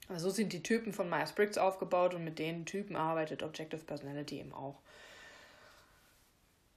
Also 0.08 0.30
so 0.30 0.36
sind 0.36 0.54
die 0.54 0.64
Typen 0.64 0.94
von 0.94 1.10
Myers-Briggs 1.10 1.58
aufgebaut 1.58 2.14
und 2.14 2.24
mit 2.24 2.40
den 2.40 2.66
Typen 2.66 2.96
arbeitet 2.96 3.44
Objective 3.44 3.84
Personality 3.84 4.40
eben 4.40 4.54
auch. 4.54 4.76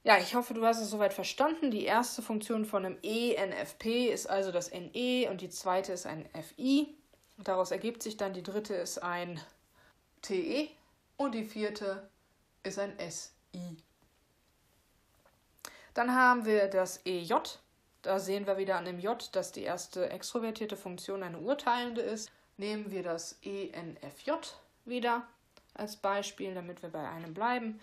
Ja, 0.03 0.17
ich 0.17 0.33
hoffe, 0.33 0.53
du 0.53 0.65
hast 0.65 0.79
es 0.79 0.89
soweit 0.89 1.13
verstanden. 1.13 1.71
Die 1.71 1.83
erste 1.83 2.21
Funktion 2.21 2.65
von 2.65 2.85
einem 2.85 2.97
ENFP 3.03 4.07
ist 4.07 4.29
also 4.29 4.51
das 4.51 4.71
NE 4.71 5.29
und 5.29 5.41
die 5.41 5.49
zweite 5.49 5.91
ist 5.91 6.05
ein 6.05 6.27
FI. 6.33 6.95
Daraus 7.37 7.71
ergibt 7.71 8.01
sich 8.01 8.15
dann, 8.15 8.33
die 8.33 8.43
dritte 8.43 8.75
ist 8.75 8.99
ein 8.99 9.39
TE 10.21 10.69
und 11.17 11.35
die 11.35 11.43
vierte 11.43 12.09
ist 12.63 12.79
ein 12.79 12.93
SI. 13.09 13.77
Dann 15.93 16.15
haben 16.15 16.45
wir 16.45 16.67
das 16.67 17.05
EJ. 17.05 17.33
Da 18.01 18.19
sehen 18.19 18.47
wir 18.47 18.57
wieder 18.57 18.77
an 18.77 18.85
dem 18.85 18.99
J, 18.99 19.29
dass 19.33 19.51
die 19.51 19.63
erste 19.63 20.09
extrovertierte 20.09 20.77
Funktion 20.77 21.23
eine 21.23 21.39
urteilende 21.39 22.01
ist. 22.01 22.31
Nehmen 22.55 22.91
wir 22.91 23.03
das 23.03 23.37
ENFJ 23.43 24.31
wieder 24.85 25.27
als 25.73 25.97
Beispiel, 25.97 26.53
damit 26.53 26.81
wir 26.81 26.89
bei 26.89 27.07
einem 27.07 27.33
bleiben. 27.33 27.81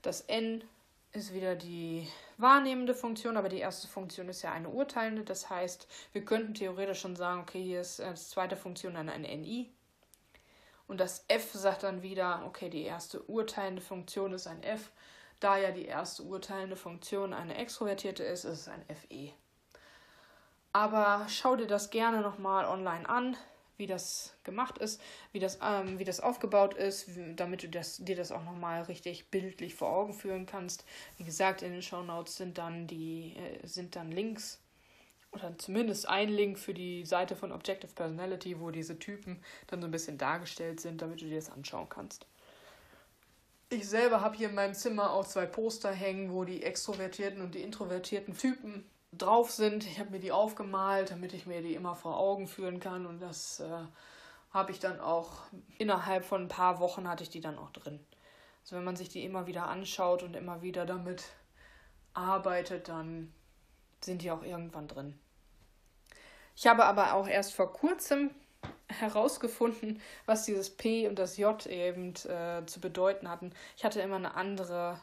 Das 0.00 0.22
N 0.22 0.64
ist 1.12 1.32
wieder 1.32 1.54
die 1.56 2.08
wahrnehmende 2.36 2.94
Funktion, 2.94 3.36
aber 3.36 3.48
die 3.48 3.58
erste 3.58 3.88
Funktion 3.88 4.28
ist 4.28 4.42
ja 4.42 4.52
eine 4.52 4.68
urteilende. 4.68 5.24
Das 5.24 5.50
heißt, 5.50 5.88
wir 6.12 6.24
könnten 6.24 6.54
theoretisch 6.54 7.00
schon 7.00 7.16
sagen, 7.16 7.40
okay, 7.40 7.62
hier 7.62 7.80
ist 7.80 8.00
als 8.00 8.30
zweite 8.30 8.56
Funktion 8.56 8.94
dann 8.94 9.08
eine 9.08 9.28
NI. 9.36 9.70
Und 10.86 11.00
das 11.00 11.24
F 11.28 11.52
sagt 11.52 11.82
dann 11.82 12.02
wieder, 12.02 12.42
okay, 12.46 12.70
die 12.70 12.84
erste 12.84 13.22
urteilende 13.22 13.82
Funktion 13.82 14.32
ist 14.32 14.46
ein 14.46 14.62
F. 14.62 14.90
Da 15.40 15.56
ja 15.56 15.70
die 15.70 15.84
erste 15.84 16.22
urteilende 16.22 16.76
Funktion 16.76 17.32
eine 17.32 17.56
extrovertierte 17.56 18.24
ist, 18.24 18.44
ist 18.44 18.60
es 18.60 18.68
ein 18.68 18.84
FE. 18.94 19.32
Aber 20.72 21.26
schau 21.28 21.56
dir 21.56 21.66
das 21.66 21.90
gerne 21.90 22.20
nochmal 22.20 22.64
online 22.66 23.08
an 23.08 23.36
wie 23.78 23.86
das 23.86 24.34
gemacht 24.44 24.76
ist, 24.78 25.00
wie 25.32 25.38
das, 25.38 25.58
ähm, 25.62 25.98
wie 25.98 26.04
das 26.04 26.20
aufgebaut 26.20 26.74
ist, 26.74 27.08
damit 27.36 27.62
du 27.62 27.68
das, 27.68 27.96
dir 27.98 28.16
das 28.16 28.32
auch 28.32 28.44
nochmal 28.44 28.82
richtig 28.82 29.30
bildlich 29.30 29.74
vor 29.74 29.88
Augen 29.88 30.12
führen 30.12 30.46
kannst. 30.46 30.84
Wie 31.16 31.24
gesagt, 31.24 31.62
in 31.62 31.72
den 31.72 31.82
Show 31.82 32.02
Notes 32.02 32.36
sind 32.36 32.58
dann 32.58 32.86
die, 32.86 33.34
äh, 33.36 33.66
sind 33.66 33.96
dann 33.96 34.12
Links 34.12 34.60
oder 35.30 35.56
zumindest 35.58 36.08
ein 36.08 36.28
Link 36.28 36.58
für 36.58 36.74
die 36.74 37.04
Seite 37.04 37.36
von 37.36 37.52
Objective 37.52 37.92
Personality, 37.92 38.60
wo 38.60 38.70
diese 38.70 38.98
Typen 38.98 39.40
dann 39.68 39.80
so 39.80 39.86
ein 39.86 39.92
bisschen 39.92 40.18
dargestellt 40.18 40.80
sind, 40.80 41.00
damit 41.00 41.20
du 41.20 41.26
dir 41.26 41.36
das 41.36 41.50
anschauen 41.50 41.88
kannst. 41.88 42.26
Ich 43.70 43.86
selber 43.86 44.22
habe 44.22 44.36
hier 44.36 44.48
in 44.48 44.54
meinem 44.54 44.74
Zimmer 44.74 45.12
auch 45.12 45.26
zwei 45.26 45.44
Poster 45.44 45.92
hängen, 45.92 46.32
wo 46.32 46.44
die 46.44 46.62
extrovertierten 46.62 47.42
und 47.42 47.54
die 47.54 47.62
introvertierten 47.62 48.36
Typen 48.36 48.88
drauf 49.12 49.50
sind. 49.50 49.84
Ich 49.86 49.98
habe 49.98 50.10
mir 50.10 50.20
die 50.20 50.32
aufgemalt, 50.32 51.10
damit 51.10 51.32
ich 51.32 51.46
mir 51.46 51.62
die 51.62 51.74
immer 51.74 51.94
vor 51.94 52.18
Augen 52.18 52.46
führen 52.46 52.80
kann. 52.80 53.06
Und 53.06 53.20
das 53.20 53.60
äh, 53.60 53.68
habe 54.50 54.72
ich 54.72 54.80
dann 54.80 55.00
auch 55.00 55.42
innerhalb 55.78 56.24
von 56.24 56.42
ein 56.42 56.48
paar 56.48 56.80
Wochen 56.80 57.08
hatte 57.08 57.22
ich 57.22 57.30
die 57.30 57.40
dann 57.40 57.58
auch 57.58 57.70
drin. 57.70 58.00
Also 58.62 58.76
wenn 58.76 58.84
man 58.84 58.96
sich 58.96 59.08
die 59.08 59.24
immer 59.24 59.46
wieder 59.46 59.68
anschaut 59.68 60.22
und 60.22 60.36
immer 60.36 60.62
wieder 60.62 60.84
damit 60.84 61.24
arbeitet, 62.14 62.88
dann 62.88 63.32
sind 64.04 64.22
die 64.22 64.30
auch 64.30 64.42
irgendwann 64.42 64.88
drin. 64.88 65.18
Ich 66.54 66.66
habe 66.66 66.84
aber 66.84 67.14
auch 67.14 67.28
erst 67.28 67.54
vor 67.54 67.72
kurzem 67.72 68.30
herausgefunden, 68.88 70.00
was 70.26 70.44
dieses 70.44 70.76
P 70.76 71.08
und 71.08 71.18
das 71.18 71.36
J 71.36 71.64
eben 71.66 72.14
äh, 72.26 72.66
zu 72.66 72.80
bedeuten 72.80 73.28
hatten. 73.28 73.52
Ich 73.76 73.84
hatte 73.84 74.00
immer 74.00 74.16
eine 74.16 74.34
andere, 74.34 75.00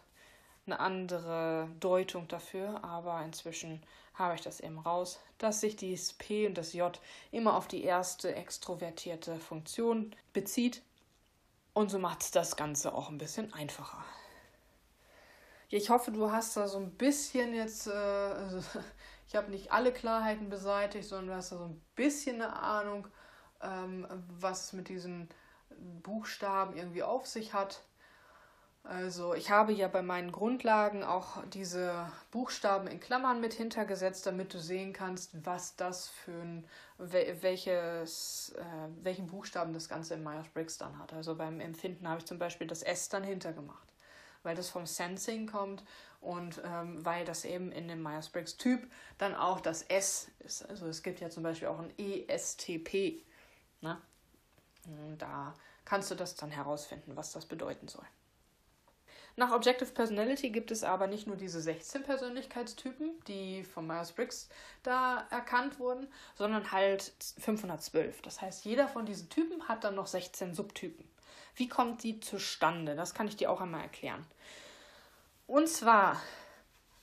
eine 0.65 0.79
andere 0.79 1.69
Deutung 1.79 2.27
dafür, 2.27 2.84
aber 2.84 3.24
inzwischen 3.24 3.81
habe 4.13 4.36
ich 4.36 4.41
das 4.41 4.60
eben 4.60 4.79
raus, 4.79 5.19
dass 5.38 5.62
sich 5.62 5.75
dieses 5.75 6.13
P 6.13 6.48
und 6.48 6.57
das 6.57 6.74
J 6.74 7.00
immer 7.31 7.55
auf 7.55 7.67
die 7.67 7.84
erste 7.84 8.34
extrovertierte 8.34 9.38
Funktion 9.38 10.15
bezieht. 10.34 10.81
Und 11.74 11.91
so 11.91 12.00
macht 12.00 12.24
es 12.24 12.31
das 12.31 12.55
Ganze 12.55 12.93
auch 12.93 13.10
ein 13.10 13.17
bisschen 13.17 13.53
einfacher. 13.53 14.03
Ich 15.69 15.89
hoffe, 15.89 16.12
du 16.12 16.31
hast 16.31 16.55
da 16.55 16.67
so 16.67 16.77
ein 16.77 16.91
bisschen 16.91 17.53
jetzt, 17.53 17.88
äh, 17.88 17.91
also 17.91 18.62
ich 19.27 19.36
habe 19.36 19.51
nicht 19.51 19.72
alle 19.72 19.91
Klarheiten 19.91 20.50
beseitigt, 20.50 21.07
sondern 21.07 21.27
du 21.27 21.36
hast 21.36 21.51
da 21.51 21.57
so 21.57 21.65
ein 21.65 21.81
bisschen 21.95 22.41
eine 22.41 22.55
Ahnung, 22.55 23.07
ähm, 23.62 24.07
was 24.39 24.65
es 24.65 24.74
mit 24.74 24.88
diesen 24.88 25.27
Buchstaben 26.01 26.77
irgendwie 26.77 27.03
auf 27.03 27.27
sich 27.27 27.53
hat. 27.53 27.81
Also 28.88 29.34
ich 29.34 29.50
habe 29.50 29.74
ja 29.74 29.88
bei 29.88 30.04
meinen 30.04 30.32
Grundlagen 30.32 31.04
auch 31.04 31.44
diese 31.48 32.08
Buchstaben 32.30 32.88
in 32.88 33.00
Klammern 33.00 33.42
mit 33.42 33.54
hintergesetzt, 33.54 34.27
damit 34.27 34.54
du 34.54 34.60
sehen 34.60 34.94
kannst, 34.94 35.44
was 35.44 35.75
das 35.75 36.10
für 36.10 36.32
ein, 36.32 36.65
welches, 37.00 38.54
äh, 38.56 38.63
welchen 39.01 39.25
Buchstaben 39.25 39.74
das 39.74 39.89
Ganze 39.89 40.13
in 40.13 40.24
Myers-Briggs 40.24 40.77
dann 40.77 41.00
hat. 41.00 41.13
Also 41.13 41.34
beim 41.34 41.60
Empfinden 41.62 42.08
habe 42.08 42.20
ich 42.20 42.27
zum 42.27 42.38
Beispiel 42.38 42.68
das 42.68 42.84
S 42.84 43.10
dann 43.10 43.24
hintergemacht, 43.24 43.88
weil 44.44 44.56
das 44.56 44.70
vom 44.70 44.86
Sensing 44.86 45.48
kommt 45.48 45.84
und 46.22 46.62
ähm, 46.63 47.04
weil 47.04 47.25
das 47.25 47.44
eben 47.44 47.72
in 47.72 47.88
dem 47.88 48.04
Myers-Briggs-Typ 48.04 48.88
dann 49.18 49.34
auch 49.34 49.62
das 49.62 49.82
S 49.82 50.30
ist. 50.39 50.63
Also 50.70 50.86
es 50.86 51.01
gibt 51.01 51.22
ja 51.22 51.32
zum 51.32 51.42
Beispiel 51.42 51.70
auch 51.70 51.80
ein 51.80 51.92
ESTP. 51.98 53.24
Ne? 53.82 54.00
Da 55.18 55.56
kannst 55.86 56.12
du 56.12 56.15
das 56.15 56.36
dann 56.36 56.51
herausfinden, 56.51 57.15
was 57.15 57.32
das 57.32 57.48
bedeuten 57.48 57.88
soll. 57.88 58.06
Nach 59.38 59.51
Objective 59.51 59.92
Personality 59.92 60.50
gibt 60.50 60.72
es 60.72 60.84
aber 60.84 61.08
nicht 61.08 61.27
nur 61.27 61.36
diese 61.36 61.60
16 61.60 62.04
Persönlichkeitstypen, 62.04 63.12
die 63.27 63.65
von 63.65 63.86
Myers-Briggs 63.86 64.48
da 64.84 65.27
erkannt 65.30 65.77
wurden, 65.77 66.08
sondern 66.36 66.72
halt 66.72 67.12
512. 67.39 68.22
Das 68.22 68.42
heißt, 68.42 68.63
jeder 68.63 68.88
von 68.88 69.06
diesen 69.06 69.30
Typen 69.30 69.68
hat 69.68 69.84
dann 69.84 69.96
noch 69.96 70.08
16 70.08 70.56
Subtypen. 70.56 71.06
Wie 71.56 71.68
kommt 71.68 72.04
die 72.04 72.22
zustande? 72.22 72.96
Das 72.96 73.13
kann 73.13 73.27
ich 73.27 73.36
dir 73.36 73.51
auch 73.51 73.60
einmal 73.60 73.82
erklären. 73.82 74.25
Und 75.48 75.68
zwar 75.68 76.22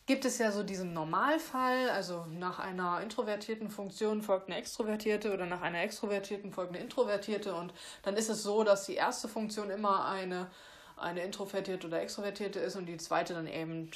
gibt 0.06 0.24
es 0.24 0.38
ja 0.38 0.50
so 0.50 0.62
diesen 0.62 0.92
Normalfall, 0.92 1.90
also 1.90 2.26
nach 2.26 2.58
einer 2.58 3.00
introvertierten 3.02 3.70
Funktion 3.70 4.22
folgt 4.22 4.48
eine 4.48 4.56
extrovertierte 4.56 5.32
oder 5.32 5.46
nach 5.46 5.62
einer 5.62 5.82
extrovertierten 5.82 6.52
folgt 6.52 6.74
eine 6.74 6.82
introvertierte 6.82 7.54
und 7.54 7.72
dann 8.02 8.16
ist 8.16 8.28
es 8.28 8.42
so, 8.42 8.64
dass 8.64 8.86
die 8.86 8.96
erste 8.96 9.28
Funktion 9.28 9.70
immer 9.70 10.06
eine 10.06 10.50
eine 10.96 11.22
introvertierte 11.22 11.86
oder 11.86 12.00
extrovertierte 12.00 12.60
ist 12.60 12.76
und 12.76 12.86
die 12.86 12.96
zweite 12.96 13.34
dann 13.34 13.46
eben 13.46 13.90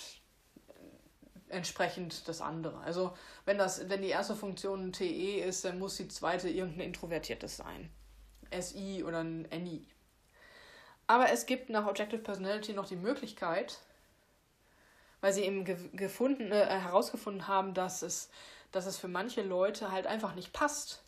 entsprechend 1.49 2.27
das 2.29 2.41
andere. 2.41 2.79
Also 2.81 3.17
wenn 3.45 3.59
das, 3.59 3.89
wenn 3.89 4.03
die 4.03 4.09
erste 4.09 4.35
Funktion 4.35 4.93
TE 4.93 5.41
ist, 5.41 5.65
dann 5.65 5.79
muss 5.79 5.97
die 5.97 6.09
zweite 6.09 6.49
irgendein 6.49 6.89
introvertiertes 6.89 7.57
sein. 7.57 7.91
SI 8.51 9.05
oder 9.05 9.21
ein 9.21 9.43
NI. 9.51 9.87
Aber 11.07 11.31
es 11.31 11.47
gibt 11.47 11.71
nach 11.71 11.87
Objective 11.87 12.23
Personality 12.23 12.73
noch 12.73 12.87
die 12.87 12.97
Möglichkeit, 12.97 13.79
weil 15.21 15.33
sie 15.33 15.43
eben 15.43 15.65
gefunden, 15.97 16.53
äh, 16.53 16.67
herausgefunden 16.67 17.47
haben, 17.49 17.75
dass 17.75 18.03
es, 18.03 18.29
dass 18.73 18.87
es 18.87 18.99
für 18.99 19.09
manche 19.09 19.43
Leute 19.43 19.93
halt 19.93 20.07
einfach 20.07 20.35
nicht 20.35 20.53
passt, 20.53 21.03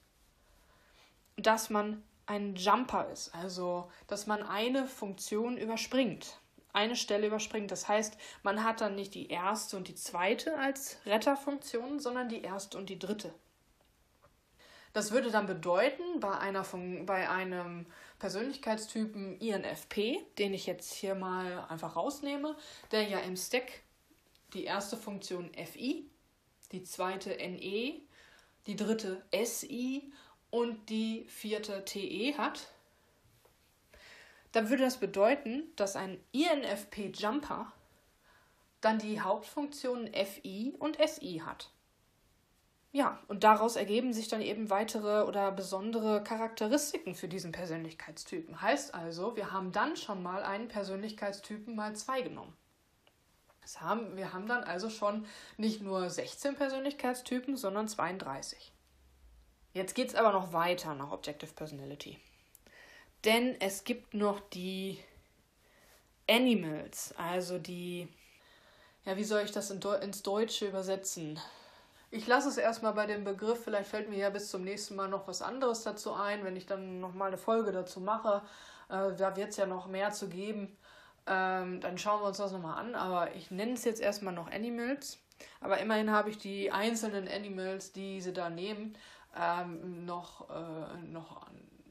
dass 1.36 1.70
man 1.70 2.02
ein 2.28 2.54
Jumper 2.56 3.08
ist, 3.10 3.34
also 3.34 3.90
dass 4.06 4.26
man 4.26 4.42
eine 4.42 4.86
Funktion 4.86 5.56
überspringt, 5.56 6.38
eine 6.74 6.94
Stelle 6.94 7.26
überspringt. 7.26 7.70
Das 7.70 7.88
heißt, 7.88 8.18
man 8.42 8.62
hat 8.62 8.82
dann 8.82 8.94
nicht 8.94 9.14
die 9.14 9.28
erste 9.28 9.76
und 9.78 9.88
die 9.88 9.94
zweite 9.94 10.56
als 10.58 10.98
Retterfunktion, 11.06 11.98
sondern 11.98 12.28
die 12.28 12.42
erste 12.42 12.76
und 12.76 12.90
die 12.90 12.98
dritte. 12.98 13.32
Das 14.92 15.10
würde 15.10 15.30
dann 15.30 15.46
bedeuten, 15.46 16.20
bei, 16.20 16.36
einer 16.38 16.64
Fun 16.64 17.06
bei 17.06 17.28
einem 17.30 17.86
Persönlichkeitstypen 18.18 19.38
INFP, 19.38 20.18
den 20.38 20.52
ich 20.52 20.66
jetzt 20.66 20.92
hier 20.92 21.14
mal 21.14 21.66
einfach 21.68 21.96
rausnehme, 21.96 22.56
der 22.90 23.02
ja 23.04 23.20
im 23.20 23.36
Stack 23.36 23.82
die 24.52 24.64
erste 24.64 24.96
Funktion 24.96 25.50
FI, 25.54 26.10
die 26.72 26.82
zweite 26.82 27.30
NE, 27.30 28.00
die 28.66 28.76
dritte 28.76 29.24
SI 29.44 30.12
und 30.50 30.88
die 30.88 31.24
vierte 31.28 31.84
TE 31.84 32.36
hat, 32.36 32.68
dann 34.52 34.70
würde 34.70 34.84
das 34.84 34.98
bedeuten, 34.98 35.64
dass 35.76 35.96
ein 35.96 36.18
INFP-Jumper 36.32 37.72
dann 38.80 38.98
die 38.98 39.20
Hauptfunktionen 39.20 40.12
FI 40.14 40.74
und 40.78 40.98
SI 41.06 41.42
hat. 41.44 41.70
Ja, 42.90 43.18
und 43.28 43.44
daraus 43.44 43.76
ergeben 43.76 44.14
sich 44.14 44.28
dann 44.28 44.40
eben 44.40 44.70
weitere 44.70 45.24
oder 45.24 45.52
besondere 45.52 46.24
Charakteristiken 46.24 47.14
für 47.14 47.28
diesen 47.28 47.52
Persönlichkeitstypen. 47.52 48.62
Heißt 48.62 48.94
also, 48.94 49.36
wir 49.36 49.52
haben 49.52 49.72
dann 49.72 49.96
schon 49.96 50.22
mal 50.22 50.42
einen 50.42 50.68
Persönlichkeitstypen 50.68 51.76
mal 51.76 51.94
zwei 51.96 52.22
genommen. 52.22 52.56
Das 53.60 53.82
haben, 53.82 54.16
wir 54.16 54.32
haben 54.32 54.46
dann 54.46 54.64
also 54.64 54.88
schon 54.88 55.26
nicht 55.58 55.82
nur 55.82 56.08
16 56.08 56.54
Persönlichkeitstypen, 56.54 57.58
sondern 57.58 57.86
32. 57.86 58.72
Jetzt 59.78 59.94
geht 59.94 60.08
es 60.08 60.16
aber 60.16 60.32
noch 60.32 60.52
weiter 60.52 60.92
nach 60.96 61.12
Objective 61.12 61.52
Personality. 61.52 62.18
Denn 63.24 63.54
es 63.60 63.84
gibt 63.84 64.12
noch 64.12 64.40
die 64.50 64.98
Animals, 66.28 67.14
also 67.16 67.60
die, 67.60 68.08
ja, 69.04 69.16
wie 69.16 69.22
soll 69.22 69.42
ich 69.42 69.52
das 69.52 69.70
in 69.70 69.80
ins 70.02 70.24
Deutsche 70.24 70.66
übersetzen? 70.66 71.38
Ich 72.10 72.26
lasse 72.26 72.48
es 72.48 72.56
erstmal 72.56 72.92
bei 72.92 73.06
dem 73.06 73.22
Begriff, 73.22 73.62
vielleicht 73.62 73.88
fällt 73.88 74.10
mir 74.10 74.18
ja 74.18 74.30
bis 74.30 74.50
zum 74.50 74.64
nächsten 74.64 74.96
Mal 74.96 75.08
noch 75.08 75.28
was 75.28 75.42
anderes 75.42 75.84
dazu 75.84 76.12
ein, 76.12 76.42
wenn 76.42 76.56
ich 76.56 76.66
dann 76.66 76.98
nochmal 76.98 77.28
eine 77.28 77.38
Folge 77.38 77.70
dazu 77.70 78.00
mache. 78.00 78.42
Äh, 78.88 79.14
da 79.14 79.36
wird 79.36 79.50
es 79.50 79.58
ja 79.58 79.66
noch 79.66 79.86
mehr 79.86 80.10
zu 80.10 80.28
geben. 80.28 80.76
Ähm, 81.28 81.80
dann 81.80 81.98
schauen 81.98 82.20
wir 82.20 82.26
uns 82.26 82.38
das 82.38 82.50
nochmal 82.50 82.80
an, 82.80 82.96
aber 82.96 83.32
ich 83.36 83.52
nenne 83.52 83.74
es 83.74 83.84
jetzt 83.84 84.00
erstmal 84.00 84.34
noch 84.34 84.50
Animals. 84.50 85.18
Aber 85.60 85.78
immerhin 85.78 86.10
habe 86.10 86.30
ich 86.30 86.38
die 86.38 86.72
einzelnen 86.72 87.28
Animals, 87.28 87.92
die 87.92 88.20
sie 88.20 88.32
da 88.32 88.50
nehmen, 88.50 88.96
ähm, 89.36 90.04
noch, 90.04 90.48
äh, 90.50 90.98
noch 91.06 91.46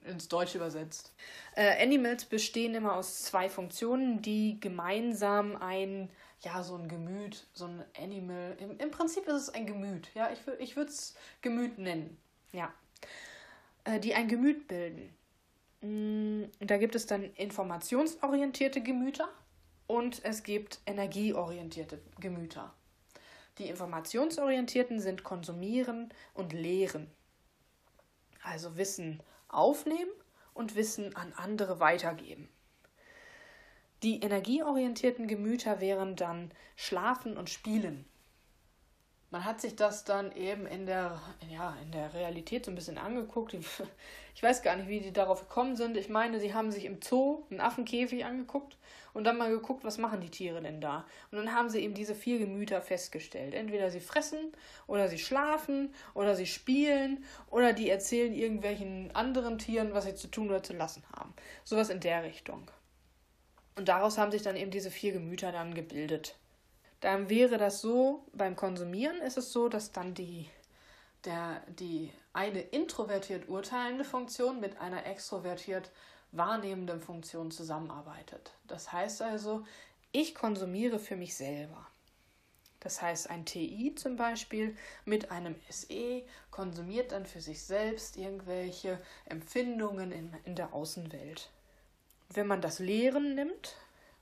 ins 0.08 0.28
Deutsche 0.28 0.58
übersetzt. 0.58 1.13
Äh, 1.56 1.82
Animals 1.84 2.26
bestehen 2.26 2.73
immer 2.76 2.95
aus 2.95 3.23
zwei 3.23 3.50
Funktionen, 3.50 4.21
die 4.21 4.60
gemeinsam 4.60 5.56
ein, 5.58 6.10
ja, 6.41 6.63
so 6.63 6.76
ein 6.76 6.88
Gemüt, 6.88 7.45
so 7.54 7.65
ein 7.65 7.84
Animal, 8.00 8.56
im, 8.60 8.78
im 8.78 8.91
Prinzip 8.91 9.28
ist 9.28 9.36
es 9.36 9.50
ein 9.50 9.65
Gemüt, 9.65 10.10
ja, 10.15 10.32
ich, 10.32 10.39
ich 10.60 10.76
würde 10.76 10.91
es 10.91 11.15
Gemüt 11.41 11.78
nennen, 11.78 12.17
ja, 12.52 12.73
äh, 13.84 14.00
die 14.00 14.15
ein 14.15 14.28
Gemüt 14.28 14.67
bilden. 14.67 15.13
Mm, 15.82 16.45
da 16.60 16.78
gibt 16.78 16.95
es 16.95 17.06
dann 17.06 17.23
informationsorientierte 17.36 18.82
Gemüter 18.82 19.30
und 19.86 20.23
es 20.23 20.43
gibt 20.43 20.80
energieorientierte 20.86 22.00
Gemüter. 22.19 22.73
Die 23.58 23.69
informationsorientierten 23.69 25.00
sind 25.00 25.23
konsumieren 25.23 26.13
und 26.36 26.54
lehren 26.54 27.10
also 28.47 28.77
Wissen 28.77 29.21
aufnehmen 29.47 30.12
und 30.53 30.75
Wissen 30.75 31.15
an 31.15 31.33
andere 31.36 31.79
weitergeben. 31.79 32.49
Die 34.03 34.21
energieorientierten 34.21 35.27
Gemüter 35.27 35.79
wären 35.79 36.15
dann 36.15 36.51
Schlafen 36.75 37.38
und 37.38 37.49
Spielen 37.49 38.05
man 39.29 39.43
hat 39.43 39.60
sich 39.60 39.75
das 39.75 40.05
dann 40.05 40.31
eben 40.31 40.65
in 40.65 40.86
der, 40.86 41.21
ja, 41.49 41.75
in 41.81 41.91
der 41.91 42.13
Realität 42.13 42.65
so 42.65 42.71
ein 42.71 42.75
bisschen 42.75 42.97
angeguckt. 42.97 43.55
Ich 44.36 44.43
weiß 44.43 44.62
gar 44.62 44.75
nicht, 44.75 44.88
wie 44.88 44.99
die 44.99 45.12
darauf 45.12 45.49
gekommen 45.49 45.75
sind. 45.75 45.97
Ich 45.97 46.10
meine, 46.10 46.39
sie 46.39 46.53
haben 46.53 46.71
sich 46.71 46.86
im 46.86 47.01
Zoo 47.01 47.47
einen 47.49 47.60
Affenkäfig 47.60 48.23
angeguckt 48.23 48.77
und 49.17 49.23
dann 49.23 49.38
mal 49.38 49.49
geguckt, 49.49 49.84
was 49.84 49.97
machen 49.97 50.21
die 50.21 50.30
Tiere 50.30 50.62
denn 50.62 50.80
da. 50.80 51.06
Und 51.32 51.38
dann 51.38 51.53
haben 51.53 51.69
sie 51.69 51.82
eben 51.82 51.93
diese 51.93 52.15
vier 52.15 52.39
Gemüter 52.39 52.82
festgestellt. 52.82 53.53
Entweder 53.53 53.89
sie 53.91 53.99
fressen 53.99 54.53
oder 54.86 55.08
sie 55.10 55.19
schlafen 55.19 55.93
oder 56.13 56.36
sie 56.36 56.45
spielen 56.45 57.25
oder 57.49 57.73
die 57.73 57.89
erzählen 57.89 58.34
irgendwelchen 58.34 59.13
anderen 59.15 59.58
Tieren, 59.58 59.93
was 59.93 60.06
sie 60.06 60.15
zu 60.15 60.27
tun 60.27 60.49
oder 60.49 60.63
zu 60.63 60.73
lassen 60.73 61.03
haben. 61.15 61.34
Sowas 61.63 61.89
in 61.89 61.99
der 61.99 62.23
Richtung. 62.23 62.69
Und 63.75 63.89
daraus 63.89 64.17
haben 64.17 64.32
sich 64.32 64.43
dann 64.43 64.56
eben 64.56 64.71
diese 64.71 64.91
vier 64.91 65.12
Gemüter 65.12 65.51
dann 65.51 65.73
gebildet 65.73 66.36
dann 66.99 67.30
wäre 67.30 67.58
das 67.58 67.82
so, 67.82 68.25
beim 68.34 68.56
Konsumieren 68.56 69.17
ist 69.17 69.38
es 69.38 69.51
so, 69.51 69.69
dass 69.69 69.91
dann 69.91 70.13
die, 70.13 70.49
der, 71.25 71.62
die 71.67 72.12
eine 72.34 72.62
introvertiert 72.62 73.49
urteilende 73.49 74.03
Funktion 74.03 74.60
mit 74.60 74.80
einer 74.80 75.06
extrovertiert 75.06 75.91
wahrnehmenden 76.32 77.02
Funktion 77.02 77.52
zusammenarbeitet. 77.52 78.54
Das 78.68 78.92
heißt 78.92 79.22
also, 79.22 79.66
ich 80.12 80.36
konsumiere 80.36 81.00
für 81.00 81.16
mich 81.16 81.36
selber. 81.36 81.88
Das 82.80 83.02
heißt, 83.02 83.30
ein 83.30 83.46
TI 83.46 83.96
zum 83.96 84.16
Beispiel 84.16 84.76
mit 85.04 85.32
einem 85.32 85.56
SE 85.70 86.24
konsumiert 86.52 87.12
dann 87.12 87.26
für 87.26 87.42
sich 87.42 87.63
selbst 87.63 88.18
irgendwelche 88.18 89.02
Empfindungen 89.26 90.12
in, 90.12 90.34
in 90.46 90.56
der 90.56 90.74
Außenwelt. 90.74 91.50
Wenn 92.30 92.48
man 92.48 92.62
das 92.62 92.80
Lehren 92.80 93.36
nimmt, 93.36 93.76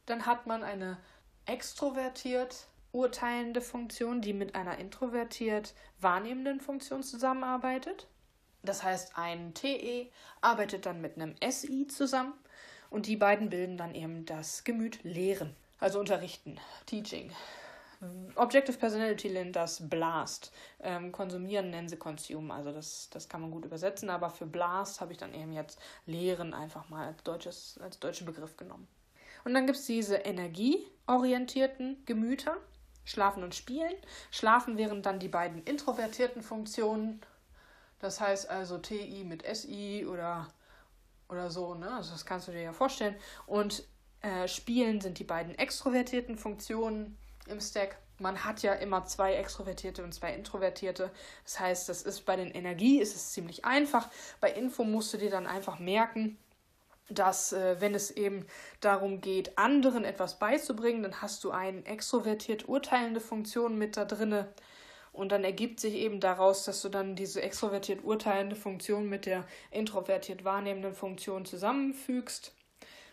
dann 0.06 0.26
hat 0.26 0.48
man 0.48 0.64
eine 0.64 0.98
extrovertiert 1.46 2.68
urteilende 2.92 3.60
Funktion, 3.60 4.22
die 4.22 4.34
mit 4.34 4.56
einer 4.56 4.78
introvertiert 4.78 5.74
wahrnehmenden 6.00 6.62
Funktion 6.62 7.04
zusammenarbeitet. 7.04 8.08
Das 8.66 8.84
heißt, 8.84 9.18
ein 9.18 9.54
TE 9.54 10.08
arbeitet 10.42 10.86
dann 10.86 11.02
mit 11.02 11.16
einem 11.16 11.36
SI 11.48 11.88
zusammen 11.88 12.34
und 12.90 13.08
die 13.08 13.18
beiden 13.18 13.50
bilden 13.50 13.78
dann 13.78 13.96
eben 13.96 14.26
das 14.26 14.64
Gemüt 14.64 15.04
Lehren, 15.04 15.56
also 15.80 16.00
unterrichten, 16.00 16.60
Teaching. 16.86 17.32
Objective 18.36 18.78
Personality 18.78 19.30
nennt 19.30 19.56
das 19.56 19.88
Blast. 19.90 20.52
Ähm, 20.82 21.12
konsumieren 21.12 21.70
nennen 21.70 21.90
sie 21.90 21.98
Consume. 21.98 22.54
Also 22.54 22.72
das, 22.72 23.10
das 23.10 23.30
kann 23.30 23.42
man 23.42 23.52
gut 23.52 23.66
übersetzen, 23.66 24.10
aber 24.10 24.30
für 24.30 24.46
Blast 24.46 25.02
habe 25.02 25.14
ich 25.14 25.18
dann 25.18 25.34
eben 25.34 25.54
jetzt 25.54 25.80
Lehren 26.06 26.54
einfach 26.54 26.90
mal 26.90 27.08
als, 27.08 27.24
deutsches, 27.24 27.80
als 27.82 28.00
deutschen 28.00 28.26
Begriff 28.26 28.58
genommen. 28.58 28.88
Und 29.44 29.54
dann 29.54 29.66
gibt 29.66 29.78
es 29.78 29.86
diese 29.86 30.18
energieorientierten 30.18 32.04
Gemüter, 32.06 32.58
Schlafen 33.06 33.44
und 33.44 33.54
Spielen. 33.54 33.94
Schlafen 34.32 34.78
wären 34.78 35.02
dann 35.02 35.20
die 35.20 35.28
beiden 35.28 35.64
introvertierten 35.64 36.42
Funktionen. 36.42 37.22
Das 38.00 38.20
heißt 38.20 38.50
also 38.50 38.78
TI 38.78 39.24
mit 39.24 39.44
SI 39.56 40.06
oder, 40.06 40.54
oder 41.30 41.50
so, 41.50 41.76
ne? 41.76 41.92
Also 41.92 42.12
das 42.12 42.26
kannst 42.26 42.48
du 42.48 42.52
dir 42.52 42.62
ja 42.62 42.74
vorstellen. 42.74 43.16
Und 43.46 43.84
äh, 44.22 44.48
Spielen 44.48 45.02
sind 45.02 45.20
die 45.20 45.24
beiden 45.24 45.58
extrovertierten 45.58 46.38
Funktionen 46.38 47.18
im 47.48 47.62
Stack. 47.62 47.98
Man 48.18 48.46
hat 48.46 48.62
ja 48.62 48.74
immer 48.74 49.06
zwei 49.06 49.36
Extrovertierte 49.36 50.04
und 50.04 50.14
zwei 50.14 50.34
Introvertierte. 50.34 51.12
Das 51.44 51.60
heißt, 51.60 51.90
das 51.90 52.02
ist 52.02 52.22
bei 52.26 52.36
den 52.36 52.52
Energie 52.52 53.00
ist 53.00 53.16
es 53.16 53.34
ziemlich 53.34 53.66
einfach. 53.66 54.10
Bei 54.40 54.52
Info 54.52 54.84
musst 54.84 55.14
du 55.14 55.18
dir 55.18 55.30
dann 55.30 55.48
einfach 55.48 55.80
merken, 55.80 56.38
dass 57.10 57.54
äh, 57.54 57.80
wenn 57.80 57.94
es 57.94 58.10
eben 58.12 58.46
darum 58.80 59.22
geht, 59.22 59.58
anderen 59.58 60.06
etwas 60.06 60.40
beizubringen, 60.40 61.04
dann 61.04 61.22
hast 61.22 61.44
du 61.44 61.52
eine 61.52 61.86
extrovertiert 61.86 62.68
urteilende 62.68 63.20
Funktion 63.20 63.78
mit 63.78 63.98
da 63.98 64.06
drinne. 64.06 64.54
Und 65.16 65.32
dann 65.32 65.44
ergibt 65.44 65.80
sich 65.80 65.96
eben 65.96 66.20
daraus, 66.20 66.66
dass 66.66 66.82
du 66.82 66.90
dann 66.90 67.16
diese 67.16 67.42
extrovertiert 67.42 68.04
urteilende 68.04 68.56
Funktion 68.56 69.08
mit 69.08 69.26
der 69.26 69.46
introvertiert 69.72 70.44
wahrnehmenden 70.44 70.94
Funktion 70.94 71.46
zusammenfügst. 71.46 72.54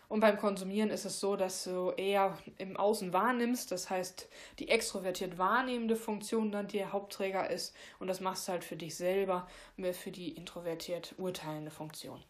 Und 0.09 0.19
beim 0.19 0.37
Konsumieren 0.37 0.89
ist 0.89 1.05
es 1.05 1.19
so, 1.19 1.35
dass 1.35 1.63
du 1.63 1.91
eher 1.91 2.37
im 2.57 2.77
Außen 2.77 3.13
wahrnimmst. 3.13 3.71
Das 3.71 3.89
heißt, 3.89 4.27
die 4.59 4.69
extrovertiert 4.69 5.37
wahrnehmende 5.37 5.95
Funktion 5.95 6.51
dann 6.51 6.67
der 6.67 6.91
Hauptträger 6.91 7.49
ist. 7.49 7.73
Und 7.99 8.07
das 8.07 8.19
machst 8.19 8.47
du 8.47 8.51
halt 8.51 8.63
für 8.63 8.75
dich 8.75 8.95
selber, 8.95 9.47
für 9.93 10.11
die 10.11 10.29
introvertiert 10.33 11.15
urteilende 11.17 11.71
Funktion. 11.71 12.21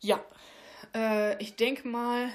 Ja, 0.00 0.22
äh, 0.94 1.42
ich 1.42 1.56
denke 1.56 1.88
mal, 1.88 2.30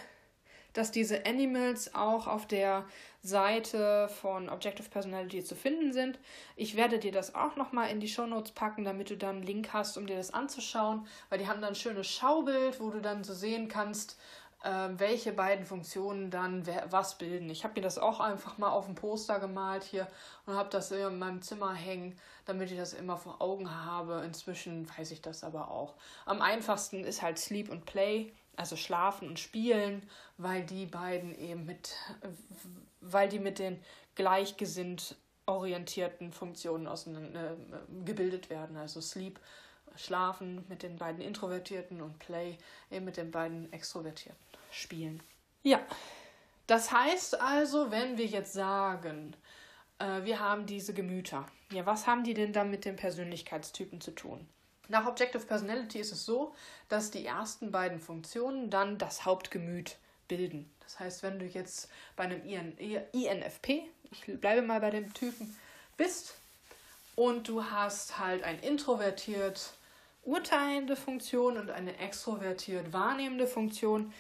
dass 0.74 0.92
diese 0.92 1.26
Animals 1.26 1.94
auch 1.96 2.28
auf 2.28 2.48
der 2.48 2.86
Seite 3.24 4.10
von 4.10 4.50
Objective 4.50 4.90
Personality 4.90 5.44
zu 5.44 5.56
finden 5.56 5.94
sind. 5.94 6.20
Ich 6.58 6.76
werde 6.76 7.00
dir 7.00 7.14
das 7.14 7.34
auch 7.36 7.56
nochmal 7.56 7.90
in 7.90 8.02
die 8.02 8.10
Show 8.10 8.28
Notes 8.28 8.52
packen, 8.52 8.84
damit 8.84 9.10
du 9.10 9.18
dann 9.18 9.38
einen 9.38 9.46
Link 9.46 9.72
hast, 9.72 9.98
um 9.98 10.06
dir 10.06 10.18
das 10.18 10.34
anzuschauen, 10.34 11.08
weil 11.30 11.40
die 11.40 11.48
haben 11.48 11.62
dann 11.62 11.70
ein 11.70 11.76
schönes 11.76 12.08
Schaubild, 12.08 12.82
wo 12.82 12.90
du 12.90 13.00
dann 13.00 13.24
so 13.24 13.34
sehen 13.34 13.70
kannst, 13.70 14.20
äh, 14.64 14.90
welche 14.98 15.32
beiden 15.32 15.66
Funktionen 15.66 16.32
dann 16.32 16.68
was 16.90 17.18
bilden. 17.18 17.50
Ich 17.50 17.64
habe 17.64 17.76
mir 17.76 17.82
das 17.82 17.98
auch 17.98 18.20
einfach 18.20 18.58
mal 18.58 18.70
auf 18.70 18.88
dem 18.88 18.96
Poster 18.96 19.40
gemalt 19.40 19.84
hier 19.84 20.08
und 20.46 20.56
habe 20.56 20.70
das 20.70 20.92
in 20.92 21.18
meinem 21.18 21.42
Zimmer 21.42 21.74
hängen, 21.74 22.18
damit 22.46 22.72
ich 22.72 22.78
das 22.78 22.92
immer 22.92 23.16
vor 23.16 23.42
Augen 23.42 23.74
habe. 23.74 24.22
Inzwischen 24.26 24.86
weiß 24.98 25.12
ich 25.12 25.22
das 25.22 25.46
aber 25.46 25.72
auch. 25.72 25.94
Am 26.26 26.42
einfachsten 26.42 27.06
ist 27.06 27.22
halt 27.22 27.40
Sleep 27.40 27.70
und 27.70 27.86
Play 27.86 28.34
also 28.56 28.76
Schlafen 28.76 29.28
und 29.28 29.40
Spielen, 29.40 30.08
weil 30.38 30.64
die 30.64 30.86
beiden 30.86 31.38
eben 31.38 31.66
mit, 31.66 31.96
weil 33.02 33.30
die 33.30 33.40
mit 33.40 33.60
den 33.60 33.80
gleichgesinnt 34.16 35.16
orientierten 35.46 36.32
Funktionen 36.32 36.88
auseinander, 36.88 37.54
äh, 37.54 38.06
gebildet 38.06 38.50
werden. 38.50 38.78
Also 38.78 39.02
Sleep, 39.02 39.40
Schlafen 39.96 40.66
mit 40.70 40.84
den 40.84 40.98
beiden 40.98 41.22
Introvertierten 41.22 42.02
und 42.02 42.20
Play 42.20 42.58
eben 42.90 43.06
mit 43.06 43.18
den 43.18 43.32
beiden 43.32 43.72
Extrovertierten 43.74 44.42
spielen. 44.72 45.22
Ja, 45.64 45.80
das 46.68 46.92
heißt 46.92 47.40
also, 47.40 47.92
wenn 47.92 48.18
wir 48.18 48.26
jetzt 48.26 48.54
sagen, 48.54 49.36
äh, 50.00 50.24
wir 50.24 50.40
haben 50.40 50.66
diese 50.66 50.94
Gemüter, 50.94 51.46
ja, 51.72 51.86
was 51.86 52.08
haben 52.08 52.24
die 52.24 52.34
denn 52.34 52.54
dann 52.54 52.72
mit 52.72 52.86
den 52.86 52.96
Persönlichkeitstypen 52.96 54.02
zu 54.02 54.12
tun? 54.12 54.48
Nach 54.90 55.08
Objective 55.08 55.46
Personality 55.46 56.00
ist 56.00 56.12
es 56.12 56.26
so, 56.26 56.54
dass 56.90 57.12
die 57.12 57.26
ersten 57.26 57.72
beiden 57.72 58.00
Funktionen 58.00 58.70
dann 58.70 58.98
das 58.98 59.26
Hauptgemüt 59.26 59.98
bilden. 60.28 60.70
Das 60.82 61.00
heißt, 61.00 61.24
wenn 61.24 61.40
du 61.40 61.46
jetzt 61.46 61.90
bei 62.16 62.24
einem 62.24 62.44
INFP, 62.46 63.84
ich 64.12 64.40
bleibe 64.40 64.62
mal 64.62 64.80
bei 64.80 64.92
dem 64.92 65.14
Typen, 65.14 65.56
bist 65.98 66.36
und 67.16 67.48
du 67.48 67.64
hast 67.64 68.20
halt 68.20 68.44
ein 68.44 68.60
introvertiert 68.60 69.74
urteilende 70.24 70.96
Funktion 70.96 71.58
und 71.58 71.70
eine 71.70 71.98
extrovertiert 71.98 72.94
wahrnehmende 72.94 73.48
Funktion, 73.48 74.14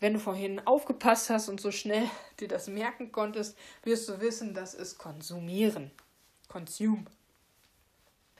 wenn 0.00 0.12
du 0.12 0.18
vorhin 0.18 0.60
aufgepasst 0.66 1.30
hast 1.30 1.48
und 1.48 1.60
so 1.60 1.70
schnell 1.70 2.08
dir 2.40 2.48
das 2.48 2.68
merken 2.68 3.12
konntest, 3.12 3.56
wirst 3.82 4.08
du 4.08 4.20
wissen, 4.20 4.54
das 4.54 4.74
ist 4.74 4.98
konsumieren. 4.98 5.90
Consume. 6.48 7.04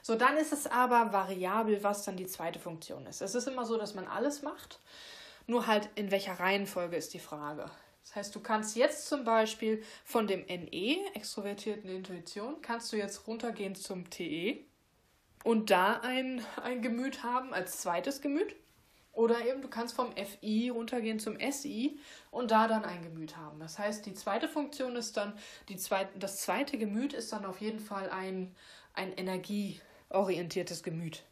So, 0.07 0.14
dann 0.14 0.37
ist 0.37 0.53
es 0.53 0.69
aber 0.69 1.12
variabel, 1.12 1.83
was 1.83 2.05
dann 2.05 2.16
die 2.16 2.29
zweite 2.29 2.61
Funktion 2.61 3.05
ist. 3.07 3.23
Es 3.23 3.35
ist 3.35 3.49
immer 3.49 3.66
so, 3.66 3.77
dass 3.77 3.97
man 3.97 4.07
alles 4.07 4.40
macht, 4.40 4.79
nur 5.49 5.66
halt 5.66 5.88
in 5.97 6.12
welcher 6.12 6.38
Reihenfolge 6.38 6.95
ist 6.95 7.12
die 7.12 7.19
Frage. 7.19 7.69
Das 8.05 8.14
heißt, 8.14 8.33
du 8.37 8.38
kannst 8.38 8.77
jetzt 8.77 9.09
zum 9.09 9.25
Beispiel 9.25 9.83
von 10.05 10.29
dem 10.29 10.47
NE, 10.47 10.99
extrovertierten 11.14 11.90
Intuition, 11.90 12.62
kannst 12.62 12.92
du 12.92 12.97
jetzt 12.97 13.27
runtergehen 13.27 13.75
zum 13.75 14.09
TE 14.09 14.61
und 15.42 15.73
da 15.73 15.99
ein, 16.03 16.40
ein 16.62 16.83
Gemüt 16.83 17.25
haben 17.25 17.53
als 17.53 17.81
zweites 17.81 18.21
Gemüt. 18.21 18.55
Oder 19.11 19.45
eben 19.45 19.61
du 19.61 19.66
kannst 19.66 19.97
vom 19.97 20.12
FI 20.14 20.69
runtergehen 20.69 21.19
zum 21.19 21.37
SI 21.51 21.99
und 22.31 22.53
da 22.53 22.69
dann 22.69 22.85
ein 22.85 23.03
Gemüt 23.03 23.37
haben. 23.37 23.59
Das 23.59 23.77
heißt, 23.77 24.07
die 24.07 24.14
zweite 24.14 24.47
Funktion 24.47 24.95
ist 24.95 25.16
dann, 25.16 25.37
die 25.69 25.77
zweite, 25.77 26.16
das 26.16 26.42
zweite 26.42 26.79
Gemüt 26.79 27.12
ist 27.12 27.33
dann 27.33 27.45
auf 27.45 27.61
jeden 27.61 27.81
Fall 27.81 28.09
ein, 28.11 28.55
ein 28.95 29.12
Energie, 29.12 29.81
orientiertes 30.16 30.83
Gemüt. 30.83 31.24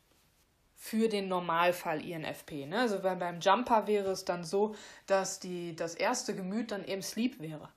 Für 0.76 1.08
den 1.08 1.28
Normalfall 1.28 2.04
INFP. 2.04 2.66
Ne? 2.66 2.80
Also 2.80 3.00
beim 3.00 3.40
Jumper 3.40 3.86
wäre 3.86 4.10
es 4.10 4.24
dann 4.24 4.44
so, 4.44 4.74
dass 5.06 5.40
die, 5.40 5.74
das 5.74 5.94
erste 5.94 6.34
Gemüt 6.34 6.72
dann 6.72 6.84
eben 6.84 7.02
Sleep 7.02 7.40
wäre. 7.40 7.68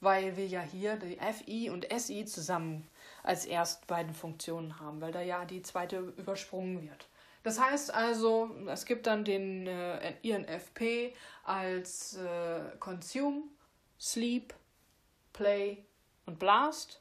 Weil 0.00 0.36
wir 0.36 0.46
ja 0.46 0.62
hier 0.62 0.96
die 0.96 1.18
FI 1.18 1.70
und 1.70 1.86
SI 1.92 2.24
zusammen 2.24 2.86
als 3.22 3.44
erst 3.44 3.86
beiden 3.86 4.14
Funktionen 4.14 4.78
haben, 4.80 5.00
weil 5.00 5.12
da 5.12 5.20
ja 5.20 5.44
die 5.44 5.62
zweite 5.62 5.98
übersprungen 5.98 6.82
wird. 6.82 7.08
Das 7.42 7.60
heißt 7.60 7.94
also, 7.94 8.50
es 8.68 8.86
gibt 8.86 9.06
dann 9.06 9.24
den 9.24 9.66
äh, 9.66 10.14
INFP 10.22 11.14
als 11.44 12.16
äh, 12.16 12.60
Consume, 12.80 13.44
Sleep, 14.00 14.52
Play 15.32 15.84
und 16.24 16.38
Blast 16.38 17.00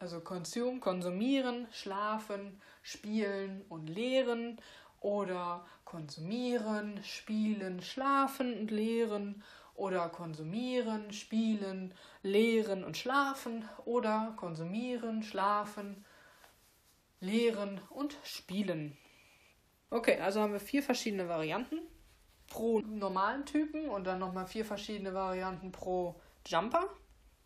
also 0.00 0.20
Consume, 0.20 0.80
konsumieren, 0.80 1.68
schlafen, 1.72 2.60
spielen 2.82 3.62
und 3.68 3.86
lehren 3.88 4.58
oder 5.00 5.66
konsumieren, 5.84 7.04
spielen, 7.04 7.82
schlafen 7.82 8.60
und 8.60 8.70
lehren 8.70 9.44
oder 9.74 10.08
konsumieren, 10.08 11.12
spielen, 11.12 11.94
lehren 12.22 12.82
und 12.82 12.96
schlafen 12.96 13.68
oder 13.84 14.32
konsumieren, 14.36 15.22
schlafen, 15.22 16.04
lehren 17.20 17.80
und 17.90 18.16
spielen. 18.24 18.96
Okay, 19.90 20.18
also 20.18 20.40
haben 20.40 20.54
wir 20.54 20.60
vier 20.60 20.82
verschiedene 20.82 21.28
Varianten 21.28 21.78
pro 22.46 22.80
normalen 22.80 23.44
Typen 23.44 23.90
und 23.90 24.04
dann 24.04 24.18
nochmal 24.18 24.46
vier 24.46 24.64
verschiedene 24.64 25.12
Varianten 25.12 25.72
pro 25.72 26.18
Jumper. 26.46 26.88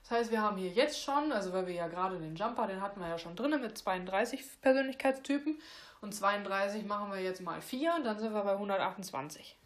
Das 0.05 0.19
heißt, 0.19 0.31
wir 0.31 0.43
haben 0.43 0.59
hier 0.59 0.69
jetzt 0.69 1.03
schon, 1.03 1.33
also 1.33 1.53
weil 1.55 1.67
wir 1.67 1.75
ja 1.75 1.89
gerade 1.89 2.19
den 2.19 2.37
Jumper, 2.37 2.67
den 2.67 2.83
hatten 2.83 3.01
wir 3.01 3.09
ja 3.09 3.19
schon 3.19 3.37
drin 3.37 3.59
mit 3.61 3.77
32 3.77 4.61
Persönlichkeitstypen 4.61 5.59
und 6.03 6.15
32 6.15 6.85
machen 6.85 7.11
wir 7.11 7.21
jetzt 7.21 7.41
mal 7.41 7.63
4, 7.63 8.01
dann 8.05 8.19
sind 8.19 8.35
wir 8.35 8.43
bei 8.43 8.53
128. 8.53 9.57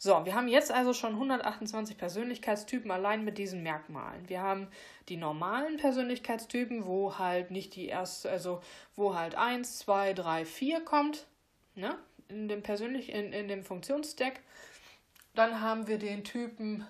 So, 0.00 0.24
wir 0.24 0.36
haben 0.36 0.46
jetzt 0.46 0.70
also 0.70 0.92
schon 0.92 1.14
128 1.14 1.98
Persönlichkeitstypen 1.98 2.92
allein 2.92 3.24
mit 3.24 3.36
diesen 3.36 3.64
Merkmalen. 3.64 4.28
Wir 4.28 4.40
haben 4.40 4.68
die 5.08 5.16
normalen 5.16 5.76
Persönlichkeitstypen, 5.78 6.86
wo 6.86 7.18
halt 7.18 7.50
nicht 7.50 7.74
die 7.74 7.86
erste, 7.86 8.30
also 8.30 8.62
wo 8.94 9.16
halt 9.16 9.34
1, 9.34 9.78
2, 9.78 10.14
3, 10.14 10.44
4 10.44 10.84
kommt, 10.84 11.26
ne? 11.74 11.98
In 12.28 12.46
dem 12.46 12.62
persönlich, 12.62 13.12
in, 13.12 13.32
in 13.32 13.48
dem 13.48 13.64
Funktionsstack. 13.64 14.38
Dann 15.34 15.60
haben 15.60 15.88
wir 15.88 15.98
den 15.98 16.22
Typen 16.22 16.86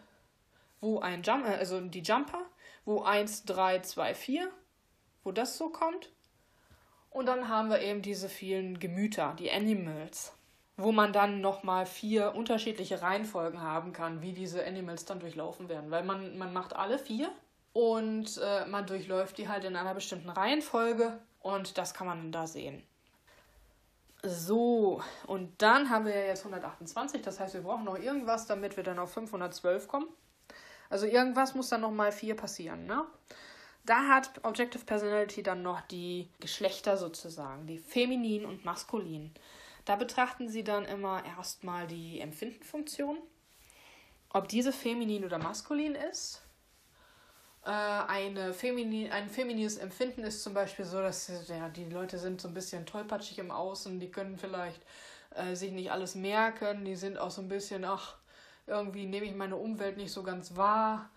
wo 0.81 1.01
ein 1.01 1.23
Jump, 1.23 1.47
äh, 1.47 1.55
also 1.55 1.81
die 1.81 2.03
Jumper, 2.03 2.43
wo 2.85 3.03
1, 3.03 3.45
3, 3.45 3.81
2, 3.81 4.15
4, 4.15 4.51
wo 5.25 5.33
das 5.33 5.57
so 5.59 5.69
kommt. 5.69 6.11
Und 7.11 7.27
dann 7.27 7.49
haben 7.49 7.71
wir 7.71 7.81
eben 7.81 8.03
diese 8.03 8.29
vielen 8.29 8.79
Gemüter, 8.79 9.35
die 9.39 9.51
Animals, 9.51 10.33
wo 10.77 10.93
man 10.93 11.13
dann 11.13 11.41
nochmal 11.41 11.87
vier 11.87 12.35
unterschiedliche 12.35 13.03
Reihenfolgen 13.03 13.61
haben 13.61 13.93
kann, 13.93 14.23
wie 14.23 14.33
diese 14.33 14.65
Animals 14.65 15.05
dann 15.05 15.21
durchlaufen 15.21 15.69
werden. 15.69 15.91
Weil 15.91 16.05
man, 16.05 16.39
man 16.39 16.53
macht 16.53 16.77
alle 16.77 16.99
vier 16.99 17.31
und 17.73 18.41
äh, 18.43 18.67
man 18.67 18.87
durchläuft 18.87 19.39
die 19.39 19.49
halt 19.49 19.65
in 19.65 19.77
einer 19.77 19.95
bestimmten 19.95 20.31
Reihenfolge 20.31 21.19
und 21.41 21.79
das 21.79 21.95
kann 21.95 22.07
man 22.07 22.33
da 22.33 22.47
sehen. 22.47 22.83
So, 24.23 25.01
und 25.27 25.63
dann 25.63 25.91
haben 25.91 26.05
wir 26.05 26.15
ja 26.15 26.27
jetzt 26.27 26.41
128, 26.41 27.23
das 27.23 27.39
heißt, 27.39 27.55
wir 27.55 27.63
brauchen 27.63 27.85
noch 27.85 27.99
irgendwas, 27.99 28.47
damit 28.47 28.77
wir 28.77 28.83
dann 28.83 28.99
auf 28.99 29.13
512 29.13 29.87
kommen. 29.87 30.09
Also 30.91 31.07
irgendwas 31.07 31.55
muss 31.55 31.69
dann 31.69 31.83
nochmal 31.83 32.13
4 32.13 32.35
passieren, 32.35 32.87
ne? 32.87 33.05
Da 33.85 34.07
hat 34.09 34.45
Objective 34.45 34.85
Personality 34.85 35.43
dann 35.43 35.63
noch 35.63 35.81
die 35.81 36.29
Geschlechter 36.41 36.99
sozusagen, 36.99 37.67
die 37.67 37.79
feminin 37.79 38.45
und 38.45 38.65
maskulin. 38.65 39.33
Da 39.87 39.97
betrachten 39.97 40.51
sie 40.51 40.63
dann 40.63 40.85
immer 40.85 41.25
erstmal 41.25 41.87
die 41.87 42.21
Empfindenfunktion, 42.21 43.17
ob 44.31 44.49
diese 44.49 44.73
feminin 44.73 45.25
oder 45.25 45.39
maskulin 45.39 45.95
ist. 45.95 46.43
Äh, 47.65 47.71
eine 47.71 48.53
feminin, 48.53 49.11
ein 49.11 49.31
feminines 49.31 49.79
Empfinden 49.79 50.23
ist 50.25 50.43
zum 50.43 50.53
Beispiel 50.53 50.85
so, 50.85 51.01
dass 51.01 51.31
ja, 51.49 51.71
die 51.71 51.87
Leute 51.87 52.19
sind 52.19 52.41
so 52.41 52.49
ein 52.49 52.55
bisschen 52.55 52.85
tollpatschig 52.85 53.39
im 53.39 53.51
Außen, 53.51 53.99
die 54.01 54.11
können 54.11 54.37
vielleicht 54.37 54.83
äh, 55.35 55.55
sich 55.55 55.73
nicht 55.73 55.91
alles 55.91 56.15
merken, 56.15 56.85
die 56.85 56.97
sind 56.97 57.17
auch 57.17 57.31
so 57.31 57.41
ein 57.41 57.49
bisschen, 57.49 57.87
ach, 57.87 58.17
irgendwie 58.69 59.07
nehme 59.07 59.27
ich 59.27 59.35
meine 59.35 59.57
Umwelt 59.57 59.97
nicht 59.97 60.13
so 60.13 60.23
ganz 60.23 60.57
wahr. 60.57 61.11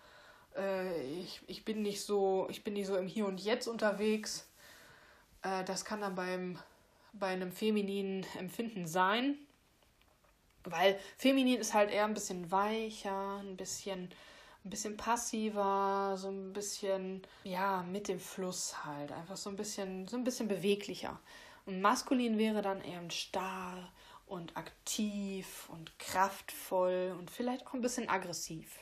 Äh, 0.56 1.02
ich, 1.20 1.40
ich 1.46 1.64
bin 1.64 1.82
nicht 1.82 2.02
so, 2.02 2.46
ich 2.50 2.64
bin 2.64 2.74
nicht 2.74 2.86
so 2.86 2.96
im 2.96 3.06
Hier 3.06 3.26
und 3.26 3.42
Jetzt 3.42 3.68
unterwegs. 3.68 4.48
Äh, 5.42 5.64
das 5.64 5.84
kann 5.84 6.00
dann 6.00 6.14
beim, 6.14 6.58
bei 7.12 7.28
einem 7.28 7.52
femininen 7.52 8.26
Empfinden 8.38 8.86
sein. 8.86 9.36
Weil 10.64 10.98
feminin 11.18 11.58
ist 11.58 11.74
halt 11.74 11.90
eher 11.90 12.04
ein 12.04 12.14
bisschen 12.14 12.50
weicher, 12.50 13.38
ein 13.38 13.56
bisschen, 13.56 14.10
ein 14.64 14.70
bisschen 14.70 14.96
passiver, 14.96 16.14
so 16.16 16.28
ein 16.28 16.52
bisschen, 16.52 17.22
ja, 17.42 17.82
mit 17.82 18.08
dem 18.08 18.20
Fluss 18.20 18.84
halt. 18.84 19.10
Einfach 19.10 19.36
so 19.36 19.50
ein 19.50 19.56
bisschen, 19.56 20.06
so 20.06 20.16
ein 20.16 20.24
bisschen 20.24 20.48
beweglicher. 20.48 21.18
Und 21.66 21.80
maskulin 21.80 22.38
wäre 22.38 22.62
dann 22.62 22.80
eher 22.80 23.08
starr 23.10 23.92
und 24.32 24.56
aktiv 24.56 25.68
und 25.68 25.98
kraftvoll 25.98 27.14
und 27.18 27.30
vielleicht 27.30 27.66
auch 27.66 27.74
ein 27.74 27.82
bisschen 27.82 28.08
aggressiv. 28.08 28.78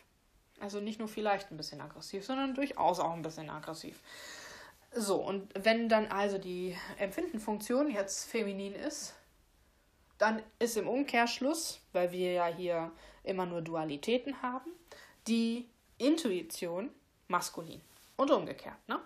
Also 0.60 0.78
nicht 0.78 1.00
nur 1.00 1.08
vielleicht 1.08 1.50
ein 1.50 1.56
bisschen 1.56 1.80
aggressiv, 1.80 2.24
sondern 2.24 2.54
durchaus 2.54 3.00
auch 3.00 3.12
ein 3.12 3.22
bisschen 3.22 3.50
aggressiv. 3.50 4.00
So, 4.92 5.16
und 5.16 5.50
wenn 5.56 5.88
dann 5.88 6.06
also 6.06 6.38
die 6.38 6.76
Empfindenfunktion 6.98 7.90
jetzt 7.90 8.30
feminin 8.30 8.74
ist, 8.74 9.14
dann 10.18 10.40
ist 10.60 10.76
im 10.76 10.86
Umkehrschluss, 10.86 11.80
weil 11.92 12.12
wir 12.12 12.32
ja 12.32 12.46
hier 12.46 12.92
immer 13.24 13.46
nur 13.46 13.60
Dualitäten 13.60 14.42
haben, 14.42 14.70
die 15.26 15.68
Intuition 15.98 16.90
maskulin. 17.26 17.80
Und 18.16 18.30
umgekehrt, 18.30 18.76
ne? 18.86 19.00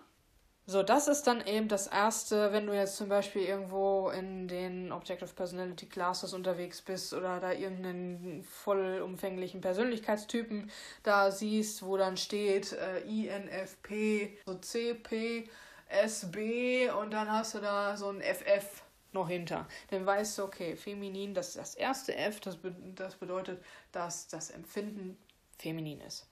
So, 0.67 0.81
das 0.81 1.07
ist 1.07 1.27
dann 1.27 1.45
eben 1.45 1.67
das 1.67 1.85
erste, 1.85 2.51
wenn 2.51 2.65
du 2.65 2.73
jetzt 2.73 2.97
zum 2.97 3.07
Beispiel 3.07 3.43
irgendwo 3.43 4.09
in 4.09 4.47
den 4.47 4.91
Objective 4.91 5.31
Personality 5.31 5.85
Classes 5.85 6.33
unterwegs 6.33 6.81
bist 6.81 7.13
oder 7.13 7.39
da 7.39 7.51
irgendeinen 7.51 8.43
vollumfänglichen 8.43 9.61
Persönlichkeitstypen 9.61 10.71
da 11.03 11.29
siehst, 11.29 11.85
wo 11.85 11.97
dann 11.97 12.17
steht 12.17 12.73
äh, 12.73 13.01
INFP, 13.01 14.39
so 14.47 14.55
CP, 14.55 15.47
SB 15.87 16.89
und 16.89 17.11
dann 17.11 17.31
hast 17.31 17.53
du 17.53 17.59
da 17.59 17.95
so 17.95 18.09
ein 18.09 18.21
FF 18.21 18.83
noch 19.11 19.29
hinter. 19.29 19.67
Dann 19.91 20.03
weißt 20.03 20.39
du, 20.39 20.45
okay, 20.45 20.75
feminin, 20.75 21.35
das 21.35 21.49
ist 21.49 21.57
das 21.57 21.75
erste 21.75 22.15
F, 22.15 22.39
das, 22.39 22.57
be 22.57 22.75
das 22.95 23.13
bedeutet, 23.15 23.63
dass 23.91 24.27
das 24.29 24.49
Empfinden 24.49 25.15
feminin 25.59 26.01
ist. 26.01 26.27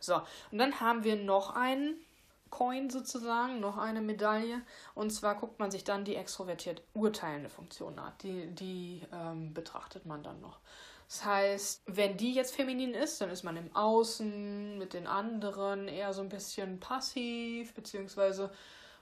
So, 0.00 0.16
und 0.50 0.58
dann 0.58 0.80
haben 0.80 1.04
wir 1.04 1.14
noch 1.14 1.54
einen 1.54 2.04
Coin 2.50 2.90
sozusagen, 2.90 3.60
noch 3.60 3.78
eine 3.78 4.00
Medaille. 4.00 4.62
Und 4.94 5.10
zwar 5.10 5.34
guckt 5.34 5.58
man 5.58 5.70
sich 5.70 5.84
dann 5.84 6.04
die 6.04 6.16
extrovertiert 6.16 6.82
urteilende 6.94 7.48
Funktion 7.48 7.98
an. 7.98 8.12
Die, 8.22 8.46
die 8.54 9.02
ähm, 9.12 9.52
betrachtet 9.52 10.06
man 10.06 10.22
dann 10.22 10.40
noch. 10.40 10.58
Das 11.08 11.24
heißt, 11.24 11.82
wenn 11.86 12.16
die 12.16 12.34
jetzt 12.34 12.54
feminin 12.54 12.94
ist, 12.94 13.20
dann 13.20 13.30
ist 13.30 13.44
man 13.44 13.56
im 13.56 13.74
Außen 13.74 14.76
mit 14.78 14.92
den 14.92 15.06
anderen 15.06 15.86
eher 15.86 16.12
so 16.12 16.20
ein 16.20 16.28
bisschen 16.28 16.80
passiv, 16.80 17.74
beziehungsweise 17.74 18.50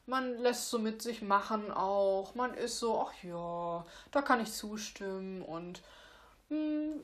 man 0.06 0.36
lässt 0.38 0.68
so 0.68 0.78
mit 0.78 1.00
sich 1.00 1.22
machen 1.22 1.70
auch. 1.70 2.34
Man 2.34 2.52
ist 2.54 2.78
so, 2.78 3.00
ach 3.00 3.12
ja, 3.22 3.86
da 4.10 4.20
kann 4.20 4.40
ich 4.40 4.52
zustimmen 4.52 5.40
und 5.40 5.82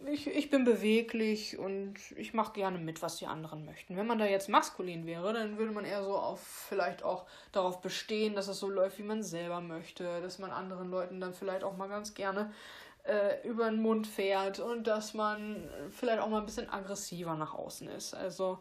ich, 0.07 0.27
ich 0.27 0.51
bin 0.51 0.65
beweglich 0.65 1.59
und 1.59 1.95
ich 2.17 2.35
mache 2.35 2.53
gerne 2.53 2.79
mit, 2.79 3.01
was 3.03 3.17
die 3.17 3.27
anderen 3.27 3.65
möchten. 3.65 3.97
Wenn 3.97 4.07
man 4.07 4.19
da 4.19 4.27
jetzt 4.27 4.49
maskulin 4.49 5.07
wäre, 5.07 5.33
dann 5.33 5.57
würde 5.57 5.73
man 5.73 5.85
eher 5.85 6.05
so 6.05 6.17
auf 6.17 6.41
vielleicht 6.41 7.03
auch 7.03 7.27
darauf 7.53 7.81
bestehen, 7.81 8.35
dass 8.35 8.49
es 8.49 8.59
so 8.59 8.69
läuft, 8.69 8.99
wie 8.99 9.03
man 9.05 9.23
selber 9.23 9.61
möchte, 9.61 10.21
dass 10.21 10.39
man 10.39 10.51
anderen 10.51 10.91
Leuten 10.91 11.21
dann 11.21 11.33
vielleicht 11.33 11.65
auch 11.65 11.77
mal 11.77 11.89
ganz 11.89 12.15
gerne 12.15 12.53
äh, 13.05 13.47
über 13.49 13.71
den 13.71 13.81
Mund 13.81 14.07
fährt 14.07 14.59
und 14.59 14.87
dass 14.87 15.15
man 15.15 15.69
vielleicht 15.91 16.21
auch 16.21 16.29
mal 16.29 16.41
ein 16.41 16.47
bisschen 16.47 16.69
aggressiver 16.69 17.35
nach 17.35 17.55
außen 17.55 17.89
ist. 17.89 18.15
Also 18.15 18.59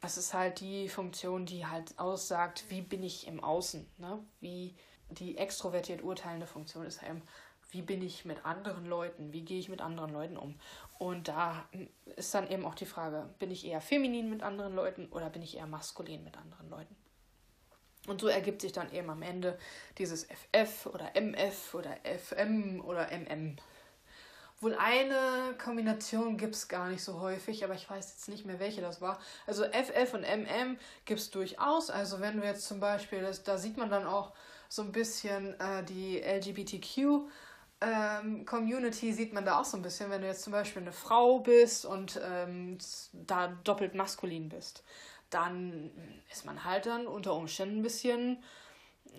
das 0.00 0.18
ist 0.18 0.34
halt 0.34 0.60
die 0.60 0.88
Funktion, 0.88 1.46
die 1.46 1.66
halt 1.66 1.98
aussagt, 1.98 2.64
wie 2.68 2.82
bin 2.82 3.02
ich 3.02 3.26
im 3.26 3.42
Außen, 3.42 3.86
ne? 3.98 4.22
Wie 4.40 4.76
die 5.10 5.38
extrovertiert 5.38 6.02
urteilende 6.02 6.46
Funktion 6.46 6.84
ist 6.84 7.02
eben 7.02 7.22
wie 7.70 7.82
bin 7.82 8.02
ich 8.02 8.24
mit 8.24 8.44
anderen 8.44 8.86
Leuten, 8.86 9.32
wie 9.32 9.42
gehe 9.42 9.58
ich 9.58 9.68
mit 9.68 9.80
anderen 9.80 10.12
Leuten 10.12 10.36
um. 10.36 10.58
Und 10.98 11.28
da 11.28 11.64
ist 12.16 12.34
dann 12.34 12.50
eben 12.50 12.64
auch 12.64 12.74
die 12.74 12.86
Frage, 12.86 13.28
bin 13.38 13.50
ich 13.50 13.66
eher 13.66 13.80
feminin 13.80 14.30
mit 14.30 14.42
anderen 14.42 14.74
Leuten 14.74 15.06
oder 15.10 15.30
bin 15.30 15.42
ich 15.42 15.56
eher 15.56 15.66
maskulin 15.66 16.24
mit 16.24 16.36
anderen 16.36 16.70
Leuten. 16.70 16.96
Und 18.06 18.20
so 18.20 18.28
ergibt 18.28 18.62
sich 18.62 18.72
dann 18.72 18.90
eben 18.92 19.10
am 19.10 19.22
Ende 19.22 19.58
dieses 19.98 20.24
FF 20.24 20.86
oder 20.86 21.14
MF 21.14 21.74
oder 21.74 21.96
FM 22.04 22.80
oder 22.84 23.12
MM. 23.12 23.56
Wohl 24.60 24.74
eine 24.74 25.54
Kombination 25.62 26.36
gibt 26.36 26.56
es 26.56 26.66
gar 26.66 26.88
nicht 26.88 27.04
so 27.04 27.20
häufig, 27.20 27.62
aber 27.62 27.74
ich 27.74 27.88
weiß 27.88 28.10
jetzt 28.10 28.28
nicht 28.28 28.44
mehr, 28.44 28.58
welche 28.58 28.80
das 28.80 29.00
war. 29.00 29.20
Also 29.46 29.64
FF 29.64 30.14
und 30.14 30.22
MM 30.22 30.78
gibt 31.04 31.20
es 31.20 31.30
durchaus. 31.30 31.90
Also 31.90 32.20
wenn 32.20 32.40
du 32.40 32.44
jetzt 32.44 32.66
zum 32.66 32.80
Beispiel, 32.80 33.20
das, 33.20 33.44
da 33.44 33.56
sieht 33.56 33.76
man 33.76 33.88
dann 33.88 34.04
auch 34.04 34.32
so 34.68 34.82
ein 34.82 34.90
bisschen 34.90 35.58
äh, 35.60 35.84
die 35.84 36.20
LGBTQ 36.20 37.28
ähm, 37.80 38.44
Community 38.44 39.12
sieht 39.12 39.32
man 39.32 39.44
da 39.44 39.60
auch 39.60 39.64
so 39.64 39.76
ein 39.76 39.82
bisschen, 39.82 40.10
wenn 40.10 40.22
du 40.22 40.26
jetzt 40.26 40.42
zum 40.42 40.52
Beispiel 40.52 40.82
eine 40.82 40.92
Frau 40.92 41.40
bist 41.40 41.86
und 41.86 42.20
ähm, 42.24 42.78
da 43.12 43.48
doppelt 43.64 43.94
maskulin 43.94 44.48
bist, 44.48 44.82
dann 45.30 45.90
ist 46.30 46.44
man 46.44 46.64
halt 46.64 46.86
dann 46.86 47.06
unter 47.06 47.34
Umständen 47.34 47.78
ein 47.78 47.82
bisschen 47.82 48.42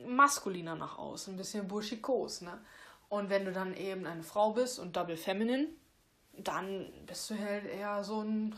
maskuliner 0.05 0.75
nach 0.75 0.97
außen, 0.97 1.33
ein 1.33 1.37
bisschen 1.37 1.67
burschikos, 1.67 2.41
ne? 2.41 2.59
Und 3.07 3.29
wenn 3.29 3.45
du 3.45 3.51
dann 3.51 3.75
eben 3.75 4.05
eine 4.05 4.21
Frau 4.21 4.51
bist 4.51 4.77
und 4.77 4.95
double 4.95 5.17
feminine, 5.17 5.67
dann 6.37 6.91
bist 7.07 7.29
du 7.29 7.39
halt 7.39 7.65
eher 7.65 8.03
so 8.03 8.21
ein 8.21 8.55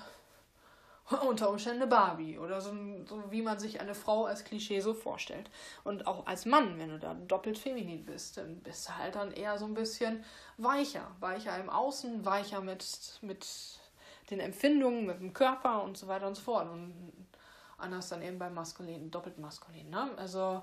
unter 1.27 1.49
Umständen 1.49 1.83
eine 1.83 1.89
Barbie 1.89 2.37
oder 2.37 2.61
so, 2.61 2.71
so 3.05 3.23
wie 3.29 3.41
man 3.41 3.59
sich 3.59 3.79
eine 3.79 3.95
Frau 3.95 4.25
als 4.25 4.43
Klischee 4.43 4.79
so 4.79 4.93
vorstellt. 4.93 5.49
Und 5.83 6.07
auch 6.07 6.25
als 6.27 6.45
Mann, 6.45 6.77
wenn 6.79 6.89
du 6.89 6.99
da 6.99 7.13
doppelt 7.13 7.57
feminin 7.57 8.05
bist, 8.05 8.37
dann 8.37 8.57
bist 8.61 8.87
du 8.87 8.97
halt 8.97 9.15
dann 9.15 9.31
eher 9.31 9.57
so 9.57 9.65
ein 9.65 9.73
bisschen 9.73 10.23
weicher. 10.57 11.07
Weicher 11.19 11.57
im 11.57 11.69
Außen, 11.69 12.25
weicher 12.25 12.61
mit, 12.61 12.85
mit 13.21 13.47
den 14.29 14.39
Empfindungen, 14.39 15.05
mit 15.05 15.19
dem 15.19 15.33
Körper 15.33 15.83
und 15.83 15.97
so 15.97 16.07
weiter 16.07 16.27
und 16.27 16.35
so 16.35 16.41
fort. 16.41 16.69
Und 16.69 17.27
anders 17.77 18.09
dann 18.09 18.21
eben 18.21 18.39
beim 18.39 18.53
Maskulin, 18.53 19.11
doppelt 19.11 19.37
maskulin. 19.37 19.89
Ne? 19.89 20.11
Also 20.17 20.61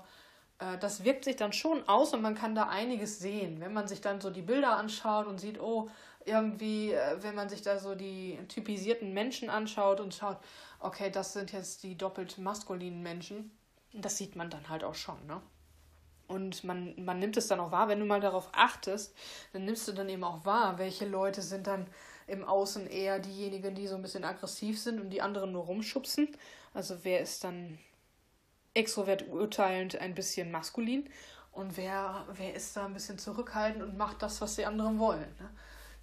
äh, 0.59 0.77
das 0.77 1.03
wirkt 1.03 1.25
sich 1.25 1.35
dann 1.35 1.53
schon 1.53 1.87
aus 1.87 2.13
und 2.13 2.21
man 2.21 2.35
kann 2.35 2.55
da 2.55 2.67
einiges 2.67 3.19
sehen. 3.19 3.59
Wenn 3.59 3.73
man 3.73 3.87
sich 3.87 4.01
dann 4.01 4.21
so 4.21 4.29
die 4.29 4.41
Bilder 4.41 4.77
anschaut 4.77 5.27
und 5.27 5.39
sieht, 5.39 5.59
oh, 5.59 5.89
irgendwie, 6.25 6.93
äh, 6.93 7.17
wenn 7.21 7.35
man 7.35 7.49
sich 7.49 7.61
da 7.61 7.79
so 7.79 7.95
die 7.95 8.37
typisierten 8.47 9.13
Menschen 9.13 9.49
anschaut 9.49 9.99
und 9.99 10.13
schaut, 10.13 10.37
okay, 10.79 11.09
das 11.09 11.33
sind 11.33 11.51
jetzt 11.51 11.83
die 11.83 11.97
doppelt 11.97 12.37
maskulinen 12.37 13.01
Menschen, 13.01 13.51
das 13.93 14.17
sieht 14.17 14.35
man 14.35 14.49
dann 14.49 14.69
halt 14.69 14.83
auch 14.83 14.95
schon, 14.95 15.25
ne? 15.25 15.41
Und 16.27 16.63
man, 16.63 16.93
man 17.03 17.17
nimmt 17.17 17.37
es 17.37 17.47
dann 17.47 17.59
auch 17.59 17.71
wahr, 17.71 17.87
wenn 17.87 17.99
du 17.99 18.05
mal 18.05 18.21
darauf 18.21 18.49
achtest, 18.51 19.15
dann 19.51 19.65
nimmst 19.65 19.87
du 19.87 19.93
dann 19.93 20.09
eben 20.09 20.23
auch 20.23 20.45
wahr, 20.45 20.77
welche 20.77 21.07
Leute 21.07 21.41
sind 21.41 21.65
dann 21.65 21.87
im 22.27 22.43
Außen 22.43 22.85
eher 22.85 23.17
diejenigen, 23.17 23.73
die 23.73 23.87
so 23.87 23.95
ein 23.95 24.03
bisschen 24.03 24.23
aggressiv 24.23 24.79
sind 24.79 25.01
und 25.01 25.09
die 25.09 25.23
anderen 25.23 25.51
nur 25.51 25.63
rumschubsen. 25.63 26.29
Also 26.75 26.97
wer 27.01 27.21
ist 27.21 27.43
dann 27.43 27.79
extrovert 28.75 29.27
urteilend 29.27 29.95
ein 29.95 30.13
bisschen 30.13 30.51
maskulin 30.51 31.09
und 31.51 31.77
wer, 31.77 32.25
wer 32.33 32.53
ist 32.53 32.77
da 32.77 32.85
ein 32.85 32.93
bisschen 32.93 33.17
zurückhaltend 33.17 33.83
und 33.83 33.97
macht 33.97 34.21
das, 34.21 34.39
was 34.39 34.55
die 34.55 34.65
anderen 34.65 34.99
wollen. 34.99 35.35
Ne? 35.39 35.49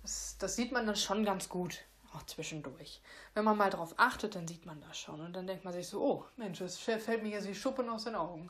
Das, 0.06 0.36
das 0.38 0.54
sieht 0.54 0.70
man 0.70 0.86
dann 0.86 0.94
schon 0.94 1.24
ganz 1.24 1.48
gut. 1.48 1.80
auch 2.14 2.22
zwischendurch. 2.26 3.00
Wenn 3.34 3.44
man 3.44 3.56
mal 3.56 3.70
drauf 3.70 3.94
achtet, 3.96 4.36
dann 4.36 4.46
sieht 4.46 4.64
man 4.64 4.80
das 4.80 4.96
schon. 4.96 5.20
Und 5.20 5.32
dann 5.32 5.48
denkt 5.48 5.64
man 5.64 5.72
sich 5.72 5.88
so, 5.88 6.00
oh 6.00 6.24
Mensch, 6.36 6.60
das 6.60 6.78
fällt 6.78 7.24
mir 7.24 7.30
jetzt 7.30 7.48
wie 7.48 7.56
Schuppen 7.56 7.88
aus 7.88 8.04
den 8.04 8.14
Augen. 8.14 8.48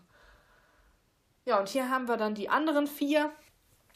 Ja, 1.46 1.58
und 1.58 1.70
hier 1.70 1.88
haben 1.88 2.08
wir 2.08 2.18
dann 2.18 2.34
die 2.34 2.50
anderen 2.50 2.86
vier. 2.86 3.32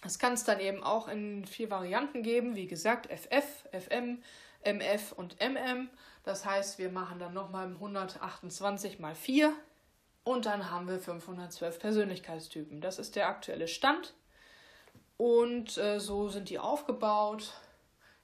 Das 0.00 0.18
kann 0.18 0.32
es 0.32 0.44
dann 0.44 0.58
eben 0.58 0.82
auch 0.82 1.06
in 1.06 1.44
vier 1.44 1.68
Varianten 1.70 2.22
geben. 2.22 2.56
Wie 2.56 2.66
gesagt, 2.66 3.08
FF, 3.12 3.68
FM, 3.72 4.22
MF 4.64 5.12
und 5.12 5.38
MM. 5.38 5.90
Das 6.24 6.46
heißt, 6.46 6.78
wir 6.78 6.90
machen 6.90 7.18
dann 7.18 7.34
nochmal 7.34 7.66
128 7.66 9.00
mal 9.00 9.14
4 9.14 9.52
und 10.24 10.46
dann 10.46 10.70
haben 10.70 10.88
wir 10.88 10.98
512 10.98 11.78
Persönlichkeitstypen. 11.78 12.80
Das 12.80 12.98
ist 12.98 13.16
der 13.16 13.28
aktuelle 13.28 13.68
Stand. 13.68 14.14
Und 15.20 15.76
äh, 15.76 16.00
so 16.00 16.30
sind 16.30 16.48
die 16.48 16.58
aufgebaut. 16.58 17.52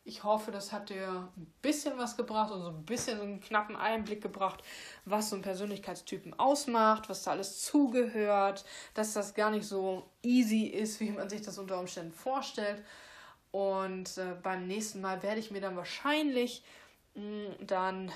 Ich 0.03 0.25
hoffe, 0.25 0.51
das 0.51 0.73
hat 0.73 0.89
dir 0.89 1.29
ein 1.37 1.53
bisschen 1.61 1.99
was 1.99 2.17
gebracht 2.17 2.51
und 2.51 2.63
so 2.63 2.69
ein 2.69 2.87
bisschen 2.87 3.21
einen 3.21 3.41
knappen 3.43 3.77
Einblick 3.77 4.23
gebracht, 4.23 4.63
was 5.05 5.29
so 5.29 5.37
ein 5.37 5.43
Persönlichkeitstypen 5.43 6.39
ausmacht, 6.39 7.11
was 7.11 7.23
da 7.23 7.33
alles 7.33 7.63
zugehört, 7.63 8.65
dass 8.95 9.13
das 9.13 9.35
gar 9.35 9.51
nicht 9.51 9.67
so 9.67 10.09
easy 10.23 10.63
ist, 10.69 10.99
wie 11.01 11.11
man 11.11 11.29
sich 11.29 11.43
das 11.43 11.59
unter 11.59 11.79
Umständen 11.79 12.13
vorstellt. 12.13 12.83
Und 13.51 14.17
äh, 14.17 14.35
beim 14.43 14.67
nächsten 14.67 15.03
Mal 15.03 15.23
werde 15.23 15.41
ich 15.41 15.51
mir 15.51 15.61
dann 15.61 15.77
wahrscheinlich 15.77 16.65
mh, 17.15 17.23
mm, 17.23 17.67
dann 17.67 18.11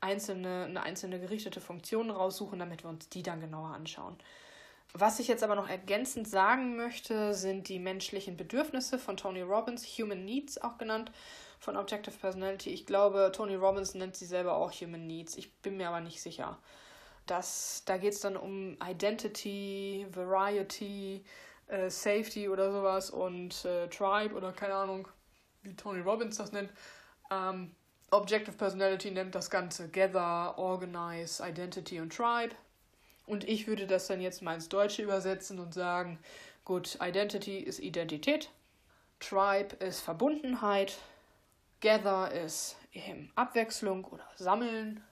einzelne, 0.00 0.64
eine 0.64 0.82
einzelne 0.82 1.20
gerichtete 1.20 1.60
Funktion 1.60 2.10
raussuchen, 2.10 2.58
damit 2.58 2.82
wir 2.82 2.88
uns 2.88 3.10
die 3.10 3.22
dann 3.22 3.42
genauer 3.42 3.74
anschauen. 3.74 4.16
Was 4.94 5.18
ich 5.18 5.28
jetzt 5.28 5.42
aber 5.42 5.54
noch 5.54 5.68
ergänzend 5.68 6.28
sagen 6.28 6.76
möchte, 6.76 7.32
sind 7.32 7.68
die 7.68 7.78
menschlichen 7.78 8.36
Bedürfnisse 8.36 8.98
von 8.98 9.16
Tony 9.16 9.40
Robbins, 9.40 9.86
Human 9.98 10.24
Needs 10.24 10.60
auch 10.60 10.76
genannt, 10.76 11.10
von 11.58 11.76
Objective 11.76 12.16
Personality. 12.18 12.70
Ich 12.70 12.84
glaube, 12.84 13.30
Tony 13.32 13.54
Robbins 13.54 13.94
nennt 13.94 14.16
sie 14.16 14.26
selber 14.26 14.54
auch 14.54 14.72
Human 14.72 15.06
Needs. 15.06 15.36
Ich 15.38 15.52
bin 15.60 15.78
mir 15.78 15.88
aber 15.88 16.00
nicht 16.00 16.20
sicher. 16.20 16.58
Das, 17.26 17.84
da 17.86 17.96
geht 17.96 18.12
es 18.12 18.20
dann 18.20 18.36
um 18.36 18.76
Identity, 18.84 20.06
Variety, 20.10 21.24
äh, 21.68 21.88
Safety 21.88 22.48
oder 22.48 22.70
sowas 22.72 23.10
und 23.10 23.64
äh, 23.64 23.88
Tribe 23.88 24.34
oder 24.34 24.52
keine 24.52 24.74
Ahnung, 24.74 25.08
wie 25.62 25.74
Tony 25.74 26.00
Robbins 26.00 26.36
das 26.36 26.52
nennt. 26.52 26.70
Ähm, 27.30 27.74
Objective 28.10 28.56
Personality 28.56 29.10
nennt 29.10 29.34
das 29.34 29.48
Ganze 29.48 29.88
Gather, 29.88 30.58
Organize, 30.58 31.42
Identity 31.42 32.00
und 32.00 32.14
Tribe. 32.14 32.54
Und 33.32 33.48
ich 33.48 33.66
würde 33.66 33.86
das 33.86 34.08
dann 34.08 34.20
jetzt 34.20 34.42
mal 34.42 34.54
ins 34.54 34.68
Deutsche 34.68 35.02
übersetzen 35.02 35.58
und 35.58 35.72
sagen, 35.72 36.18
gut, 36.66 36.98
Identity 37.00 37.60
ist 37.60 37.78
Identität, 37.78 38.50
Tribe 39.20 39.74
ist 39.76 40.00
Verbundenheit, 40.00 40.98
Gather 41.80 42.30
ist 42.30 42.76
Abwechslung 43.34 44.04
oder 44.04 44.28
Sammeln. 44.36 45.02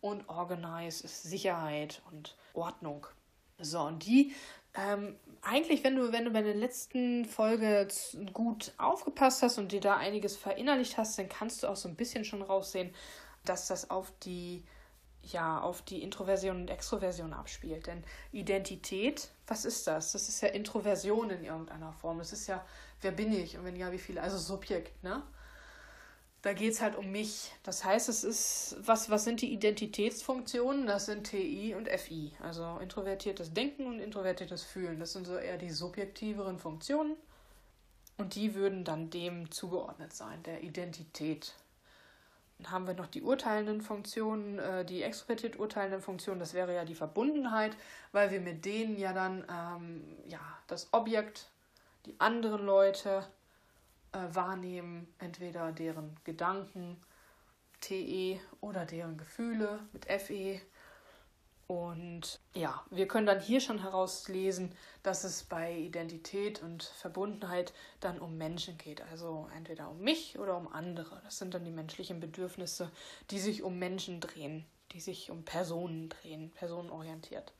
Und 0.00 0.26
Organize 0.30 1.04
ist 1.04 1.24
Sicherheit 1.24 2.00
und 2.10 2.34
Ordnung. 2.54 3.06
So, 3.58 3.80
und 3.82 4.06
die 4.06 4.34
ähm, 4.72 5.16
eigentlich, 5.42 5.84
wenn 5.84 5.96
du, 5.96 6.12
wenn 6.12 6.24
du 6.24 6.30
bei 6.30 6.40
der 6.40 6.54
letzten 6.54 7.26
Folge 7.26 7.88
gut 8.32 8.72
aufgepasst 8.78 9.42
hast 9.42 9.58
und 9.58 9.70
dir 9.72 9.80
da 9.80 9.98
einiges 9.98 10.38
verinnerlicht 10.38 10.96
hast, 10.96 11.18
dann 11.18 11.28
kannst 11.28 11.62
du 11.62 11.66
auch 11.66 11.76
so 11.76 11.90
ein 11.90 11.94
bisschen 11.96 12.24
schon 12.24 12.40
raussehen, 12.40 12.94
dass 13.44 13.66
das 13.66 13.90
auf 13.90 14.14
die 14.22 14.64
ja, 15.22 15.60
auf 15.60 15.82
die 15.82 16.02
Introversion 16.02 16.62
und 16.62 16.70
Extroversion 16.70 17.32
abspielt. 17.32 17.86
Denn 17.86 18.02
Identität, 18.32 19.30
was 19.46 19.64
ist 19.64 19.86
das? 19.86 20.12
Das 20.12 20.28
ist 20.28 20.40
ja 20.40 20.48
Introversion 20.48 21.30
in 21.30 21.44
irgendeiner 21.44 21.92
Form. 21.92 22.18
Das 22.18 22.32
ist 22.32 22.46
ja, 22.46 22.64
wer 23.00 23.12
bin 23.12 23.32
ich 23.32 23.56
und 23.56 23.64
wenn 23.64 23.76
ja, 23.76 23.92
wie 23.92 23.98
viele? 23.98 24.22
Also 24.22 24.38
Subjekt, 24.38 25.02
ne? 25.02 25.22
Da 26.42 26.54
geht 26.54 26.72
es 26.72 26.80
halt 26.80 26.96
um 26.96 27.10
mich. 27.10 27.52
Das 27.62 27.84
heißt, 27.84 28.08
es 28.08 28.24
ist, 28.24 28.76
was, 28.80 29.10
was 29.10 29.24
sind 29.24 29.42
die 29.42 29.52
Identitätsfunktionen? 29.52 30.86
Das 30.86 31.04
sind 31.04 31.24
TI 31.24 31.74
und 31.74 31.86
FI. 31.86 32.32
Also 32.42 32.78
introvertiertes 32.78 33.52
Denken 33.52 33.86
und 33.86 34.00
introvertiertes 34.00 34.64
Fühlen. 34.64 35.00
Das 35.00 35.12
sind 35.12 35.26
so 35.26 35.36
eher 35.36 35.58
die 35.58 35.70
subjektiveren 35.70 36.58
Funktionen. 36.58 37.16
Und 38.16 38.36
die 38.36 38.54
würden 38.54 38.84
dann 38.84 39.10
dem 39.10 39.50
zugeordnet 39.50 40.14
sein, 40.14 40.42
der 40.42 40.62
Identität. 40.62 41.54
Dann 42.62 42.72
haben 42.72 42.86
wir 42.86 42.94
noch 42.94 43.06
die 43.06 43.22
urteilenden 43.22 43.80
Funktionen, 43.80 44.58
äh, 44.58 44.84
die 44.84 45.02
extrovertiert 45.02 45.58
urteilenden 45.58 46.02
Funktionen, 46.02 46.40
das 46.40 46.54
wäre 46.54 46.74
ja 46.74 46.84
die 46.84 46.94
Verbundenheit, 46.94 47.76
weil 48.12 48.30
wir 48.30 48.40
mit 48.40 48.64
denen 48.64 48.98
ja 48.98 49.12
dann 49.12 49.44
ähm, 49.50 50.16
ja, 50.26 50.40
das 50.66 50.92
Objekt, 50.92 51.50
die 52.06 52.18
anderen 52.18 52.64
Leute, 52.64 53.24
äh, 54.12 54.18
wahrnehmen, 54.34 55.12
entweder 55.18 55.72
deren 55.72 56.16
Gedanken, 56.24 57.00
TE 57.80 58.40
oder 58.60 58.84
deren 58.84 59.16
Gefühle 59.16 59.80
mit 59.92 60.04
FE. 60.06 60.60
Und 61.70 62.40
ja, 62.52 62.84
wir 62.90 63.06
können 63.06 63.28
dann 63.28 63.38
hier 63.38 63.60
schon 63.60 63.78
herauslesen, 63.78 64.74
dass 65.04 65.22
es 65.22 65.44
bei 65.44 65.72
Identität 65.78 66.60
und 66.64 66.82
Verbundenheit 66.82 67.72
dann 68.00 68.18
um 68.18 68.36
Menschen 68.36 68.76
geht. 68.76 69.02
Also 69.02 69.48
entweder 69.54 69.88
um 69.88 70.00
mich 70.00 70.36
oder 70.36 70.56
um 70.56 70.66
andere. 70.66 71.20
Das 71.22 71.38
sind 71.38 71.54
dann 71.54 71.64
die 71.64 71.70
menschlichen 71.70 72.18
Bedürfnisse, 72.18 72.90
die 73.30 73.38
sich 73.38 73.62
um 73.62 73.78
Menschen 73.78 74.18
drehen, 74.18 74.66
die 74.90 74.98
sich 74.98 75.30
um 75.30 75.44
Personen 75.44 76.08
drehen, 76.08 76.50
personenorientiert. 76.50 77.52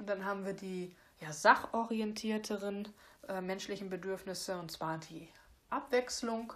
Und 0.00 0.08
dann 0.08 0.24
haben 0.24 0.44
wir 0.44 0.54
die 0.54 0.92
ja, 1.20 1.32
sachorientierteren 1.32 2.88
äh, 3.28 3.40
menschlichen 3.40 3.88
Bedürfnisse, 3.88 4.58
und 4.58 4.72
zwar 4.72 4.98
die 4.98 5.28
Abwechslung 5.70 6.54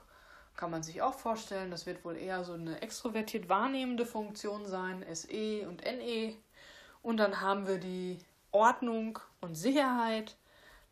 kann 0.56 0.72
man 0.72 0.82
sich 0.82 1.00
auch 1.00 1.14
vorstellen. 1.14 1.70
Das 1.70 1.87
wird 1.87 2.04
wohl 2.04 2.16
eher 2.16 2.42
so 2.42 2.54
eine 2.54 2.82
extrovertiert 2.82 3.48
wahrnehmende 3.48 4.04
Funktion 4.04 4.66
sein, 4.66 5.06
SE 5.14 5.68
und 5.68 5.84
NE. 5.84 6.34
Und 7.02 7.18
dann 7.18 7.40
haben 7.40 7.66
wir 7.66 7.78
die 7.78 8.18
Ordnung 8.50 9.18
und 9.40 9.54
Sicherheit. 9.54 10.37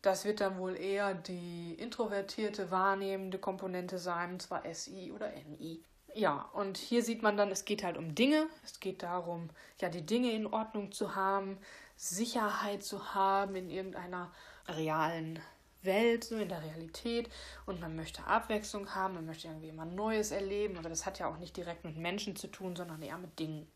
Das 0.01 0.25
wird 0.25 0.41
dann 0.41 0.57
wohl 0.57 0.75
eher 0.75 1.13
die 1.13 1.73
introvertierte 1.73 2.71
wahrnehmende 2.71 3.39
Komponente 3.39 3.97
sein, 3.97 4.33
und 4.33 4.41
zwar 4.41 4.63
SI 4.73 5.11
oder 5.11 5.31
NI. 5.31 5.83
Ja, 6.13 6.49
und 6.53 6.77
hier 6.77 7.03
sieht 7.03 7.21
man 7.21 7.37
dann, 7.37 7.51
es 7.51 7.65
geht 7.65 7.83
halt 7.83 7.97
um 7.97 8.15
Dinge. 8.15 8.47
Es 8.63 8.79
geht 8.79 9.03
darum, 9.03 9.49
ja, 9.79 9.89
die 9.89 10.05
Dinge 10.05 10.31
in 10.31 10.47
Ordnung 10.47 10.91
zu 10.91 11.15
haben, 11.15 11.57
Sicherheit 11.95 12.83
zu 12.83 13.13
haben 13.13 13.55
in 13.55 13.69
irgendeiner 13.69 14.31
realen 14.67 15.39
Welt, 15.83 16.23
so 16.23 16.35
in 16.35 16.49
der 16.49 16.63
Realität 16.63 17.29
und 17.65 17.79
man 17.79 17.95
möchte 17.95 18.25
Abwechslung 18.25 18.93
haben, 18.93 19.15
man 19.15 19.25
möchte 19.25 19.47
irgendwie 19.47 19.69
immer 19.69 19.85
Neues 19.85 20.31
erleben, 20.31 20.77
aber 20.77 20.89
das 20.89 21.05
hat 21.05 21.19
ja 21.19 21.27
auch 21.27 21.37
nicht 21.37 21.55
direkt 21.57 21.85
mit 21.85 21.97
Menschen 21.97 22.35
zu 22.35 22.47
tun, 22.47 22.75
sondern 22.75 23.01
eher 23.01 23.17
mit 23.17 23.39
Dingen. 23.39 23.67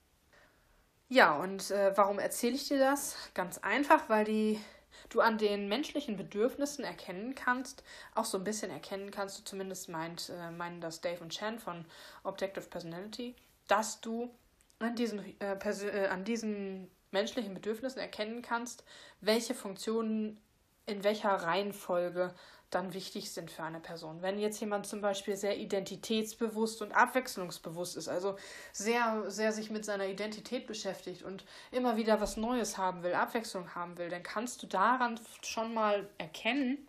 Ja, 1.13 1.36
und 1.36 1.71
äh, 1.71 1.91
warum 1.97 2.19
erzähle 2.19 2.56
ich 2.56 2.69
dir 2.69 2.80
das? 2.80 3.17
Ganz 3.34 3.58
einfach, 3.58 4.08
weil 4.08 4.24
die 4.24 4.62
du 5.10 5.19
an 5.19 5.38
den 5.38 5.67
menschlichen 5.67 6.15
Bedürfnissen 6.15 6.86
erkennen 6.86 7.36
kannst, 7.36 7.84
auch 8.15 8.24
so 8.24 8.38
ein 8.38 8.45
bisschen 8.45 8.71
erkennen 8.71 9.12
kannst, 9.12 9.38
du 9.38 9.43
zumindest 9.43 9.89
meint, 9.89 10.30
äh, 10.30 10.52
meinen 10.52 10.80
das 10.80 11.02
Dave 11.02 11.21
und 11.21 11.34
Chan 11.34 11.60
von 11.60 11.84
Objective 12.24 12.63
Personality, 12.65 13.36
dass 13.67 14.00
du 14.00 14.34
an 14.80 14.95
diesen, 14.95 15.19
äh, 15.41 15.58
äh, 15.58 16.08
an 16.08 16.24
diesen 16.24 16.89
menschlichen 17.12 17.56
Bedürfnissen 17.56 18.00
erkennen 18.00 18.41
kannst, 18.41 18.86
welche 19.19 19.54
Funktionen 19.54 20.39
in 20.86 21.04
welcher 21.04 21.30
Reihenfolge 21.30 22.34
dann 22.72 22.94
wichtig 22.94 23.32
sind 23.32 23.52
für 23.52 23.63
eine 23.63 23.82
Person. 23.82 24.22
Wenn 24.22 24.39
jetzt 24.39 24.60
jemand 24.62 24.88
zum 24.88 25.02
Beispiel 25.02 25.36
sehr 25.36 25.58
identitätsbewusst 25.58 26.82
und 26.82 26.94
abwechslungsbewusst 26.94 27.98
ist, 27.98 28.08
also 28.08 28.38
sehr, 28.72 29.30
sehr 29.30 29.52
sich 29.52 29.70
mit 29.70 29.84
seiner 29.84 30.08
Identität 30.08 30.67
beschäftigt 30.67 31.24
und 31.24 31.44
immer 31.72 31.98
wieder 31.98 32.22
was 32.22 32.38
Neues 32.38 32.78
haben 32.78 33.04
will, 33.04 33.13
Abwechslung 33.13 33.76
haben 33.76 33.98
will, 33.98 34.10
dann 34.10 34.24
kannst 34.24 34.63
du 34.63 34.67
daran 34.67 35.20
schon 35.41 35.74
mal 35.74 36.10
erkennen, 36.17 36.88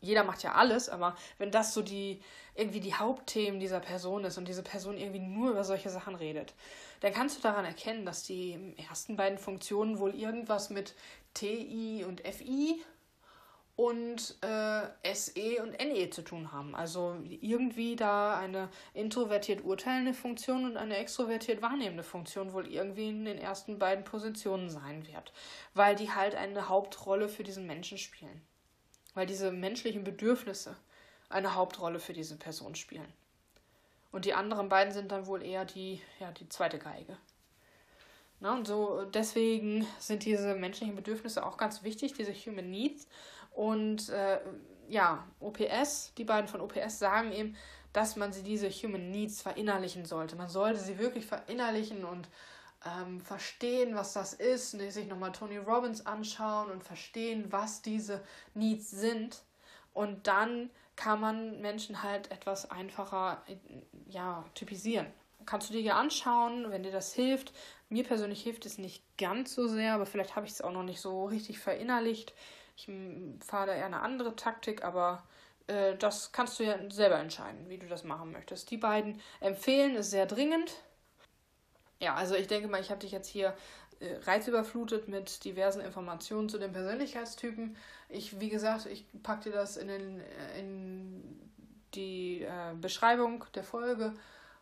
jeder 0.00 0.22
macht 0.22 0.44
ja 0.44 0.54
alles, 0.54 0.88
aber 0.88 1.16
wenn 1.38 1.50
das 1.50 1.74
so 1.74 1.82
die 1.82 2.22
irgendwie 2.54 2.80
die 2.80 2.94
Hauptthemen 2.94 3.58
dieser 3.58 3.80
Person 3.80 4.24
ist 4.24 4.38
und 4.38 4.46
diese 4.46 4.62
Person 4.62 4.96
irgendwie 4.96 5.18
nur 5.18 5.50
über 5.50 5.64
solche 5.64 5.90
Sachen 5.90 6.14
redet, 6.14 6.54
dann 7.00 7.12
kannst 7.12 7.38
du 7.38 7.42
daran 7.42 7.64
erkennen, 7.64 8.06
dass 8.06 8.22
die 8.22 8.74
ersten 8.88 9.16
beiden 9.16 9.38
Funktionen 9.38 9.98
wohl 9.98 10.14
irgendwas 10.14 10.70
mit 10.70 10.94
TI 11.34 12.04
und 12.06 12.20
FI 12.20 12.80
und 13.78 14.34
äh, 14.42 15.14
SE 15.14 15.62
und 15.62 15.78
NE 15.78 16.10
zu 16.10 16.22
tun 16.22 16.50
haben. 16.50 16.74
Also 16.74 17.16
irgendwie 17.28 17.94
da 17.94 18.36
eine 18.36 18.70
introvertiert 18.92 19.62
urteilende 19.62 20.14
Funktion 20.14 20.64
und 20.64 20.76
eine 20.76 20.96
extrovertiert 20.96 21.62
wahrnehmende 21.62 22.02
Funktion 22.02 22.52
wohl 22.52 22.66
irgendwie 22.66 23.10
in 23.10 23.24
den 23.24 23.38
ersten 23.38 23.78
beiden 23.78 24.02
Positionen 24.02 24.68
sein 24.68 25.06
wird, 25.06 25.32
weil 25.74 25.94
die 25.94 26.10
halt 26.10 26.34
eine 26.34 26.68
Hauptrolle 26.68 27.28
für 27.28 27.44
diesen 27.44 27.68
Menschen 27.68 27.98
spielen. 27.98 28.42
Weil 29.14 29.26
diese 29.28 29.52
menschlichen 29.52 30.02
Bedürfnisse 30.02 30.74
eine 31.28 31.54
Hauptrolle 31.54 32.00
für 32.00 32.14
diese 32.14 32.34
Person 32.36 32.74
spielen. 32.74 33.12
Und 34.10 34.24
die 34.24 34.34
anderen 34.34 34.68
beiden 34.68 34.92
sind 34.92 35.12
dann 35.12 35.28
wohl 35.28 35.40
eher 35.40 35.64
die, 35.64 36.02
ja, 36.18 36.32
die 36.32 36.48
zweite 36.48 36.80
Geige. 36.80 37.16
Na, 38.40 38.54
und 38.54 38.66
so 38.66 39.04
deswegen 39.04 39.86
sind 40.00 40.24
diese 40.24 40.56
menschlichen 40.56 40.96
Bedürfnisse 40.96 41.46
auch 41.46 41.56
ganz 41.56 41.84
wichtig, 41.84 42.14
diese 42.14 42.32
Human 42.32 42.70
Needs 42.70 43.06
und 43.58 44.08
äh, 44.10 44.38
ja, 44.88 45.26
OPS, 45.40 46.14
die 46.16 46.22
beiden 46.22 46.46
von 46.46 46.60
OPS 46.60 47.00
sagen 47.00 47.32
eben, 47.32 47.56
dass 47.92 48.14
man 48.14 48.32
sie 48.32 48.44
diese 48.44 48.70
Human 48.70 49.10
Needs 49.10 49.42
verinnerlichen 49.42 50.04
sollte. 50.04 50.36
Man 50.36 50.48
sollte 50.48 50.78
sie 50.78 50.96
wirklich 51.00 51.26
verinnerlichen 51.26 52.04
und 52.04 52.28
ähm, 52.86 53.20
verstehen, 53.20 53.96
was 53.96 54.12
das 54.12 54.32
ist, 54.32 54.74
und 54.74 54.88
sich 54.92 55.08
nochmal 55.08 55.32
Tony 55.32 55.56
Robbins 55.56 56.06
anschauen 56.06 56.70
und 56.70 56.84
verstehen, 56.84 57.50
was 57.50 57.82
diese 57.82 58.22
Needs 58.54 58.92
sind. 58.92 59.42
Und 59.92 60.28
dann 60.28 60.70
kann 60.94 61.20
man 61.20 61.60
Menschen 61.60 62.04
halt 62.04 62.30
etwas 62.30 62.70
einfacher 62.70 63.42
ja, 64.06 64.44
typisieren. 64.54 65.08
Kannst 65.46 65.68
du 65.68 65.72
dir 65.72 65.82
ja 65.82 65.98
anschauen, 65.98 66.70
wenn 66.70 66.84
dir 66.84 66.92
das 66.92 67.12
hilft. 67.12 67.52
Mir 67.88 68.04
persönlich 68.04 68.40
hilft 68.40 68.66
es 68.66 68.78
nicht 68.78 69.02
ganz 69.16 69.52
so 69.52 69.66
sehr, 69.66 69.94
aber 69.94 70.06
vielleicht 70.06 70.36
habe 70.36 70.46
ich 70.46 70.52
es 70.52 70.62
auch 70.62 70.70
noch 70.70 70.84
nicht 70.84 71.00
so 71.00 71.24
richtig 71.24 71.58
verinnerlicht. 71.58 72.34
Ich 72.78 72.88
fahre 73.44 73.66
da 73.66 73.74
eher 73.74 73.86
eine 73.86 74.02
andere 74.02 74.36
Taktik, 74.36 74.84
aber 74.84 75.24
äh, 75.66 75.96
das 75.96 76.30
kannst 76.30 76.60
du 76.60 76.64
ja 76.64 76.78
selber 76.90 77.18
entscheiden, 77.18 77.68
wie 77.68 77.78
du 77.78 77.88
das 77.88 78.04
machen 78.04 78.30
möchtest. 78.30 78.70
Die 78.70 78.76
beiden 78.76 79.20
empfehlen 79.40 79.96
es 79.96 80.10
sehr 80.10 80.26
dringend. 80.26 80.72
Ja, 81.98 82.14
also 82.14 82.36
ich 82.36 82.46
denke 82.46 82.68
mal, 82.68 82.80
ich 82.80 82.90
habe 82.90 83.00
dich 83.00 83.10
jetzt 83.10 83.26
hier 83.26 83.56
äh, 83.98 84.14
reizüberflutet 84.22 85.08
mit 85.08 85.44
diversen 85.44 85.80
Informationen 85.80 86.48
zu 86.48 86.58
den 86.58 86.72
Persönlichkeitstypen. 86.72 87.76
Ich, 88.08 88.38
wie 88.38 88.48
gesagt, 88.48 88.86
ich 88.86 89.04
packe 89.24 89.50
dir 89.50 89.56
das 89.56 89.76
in, 89.76 89.88
den, 89.88 90.20
äh, 90.20 90.60
in 90.60 91.50
die 91.94 92.42
äh, 92.42 92.74
Beschreibung 92.80 93.44
der 93.56 93.64
Folge, 93.64 94.14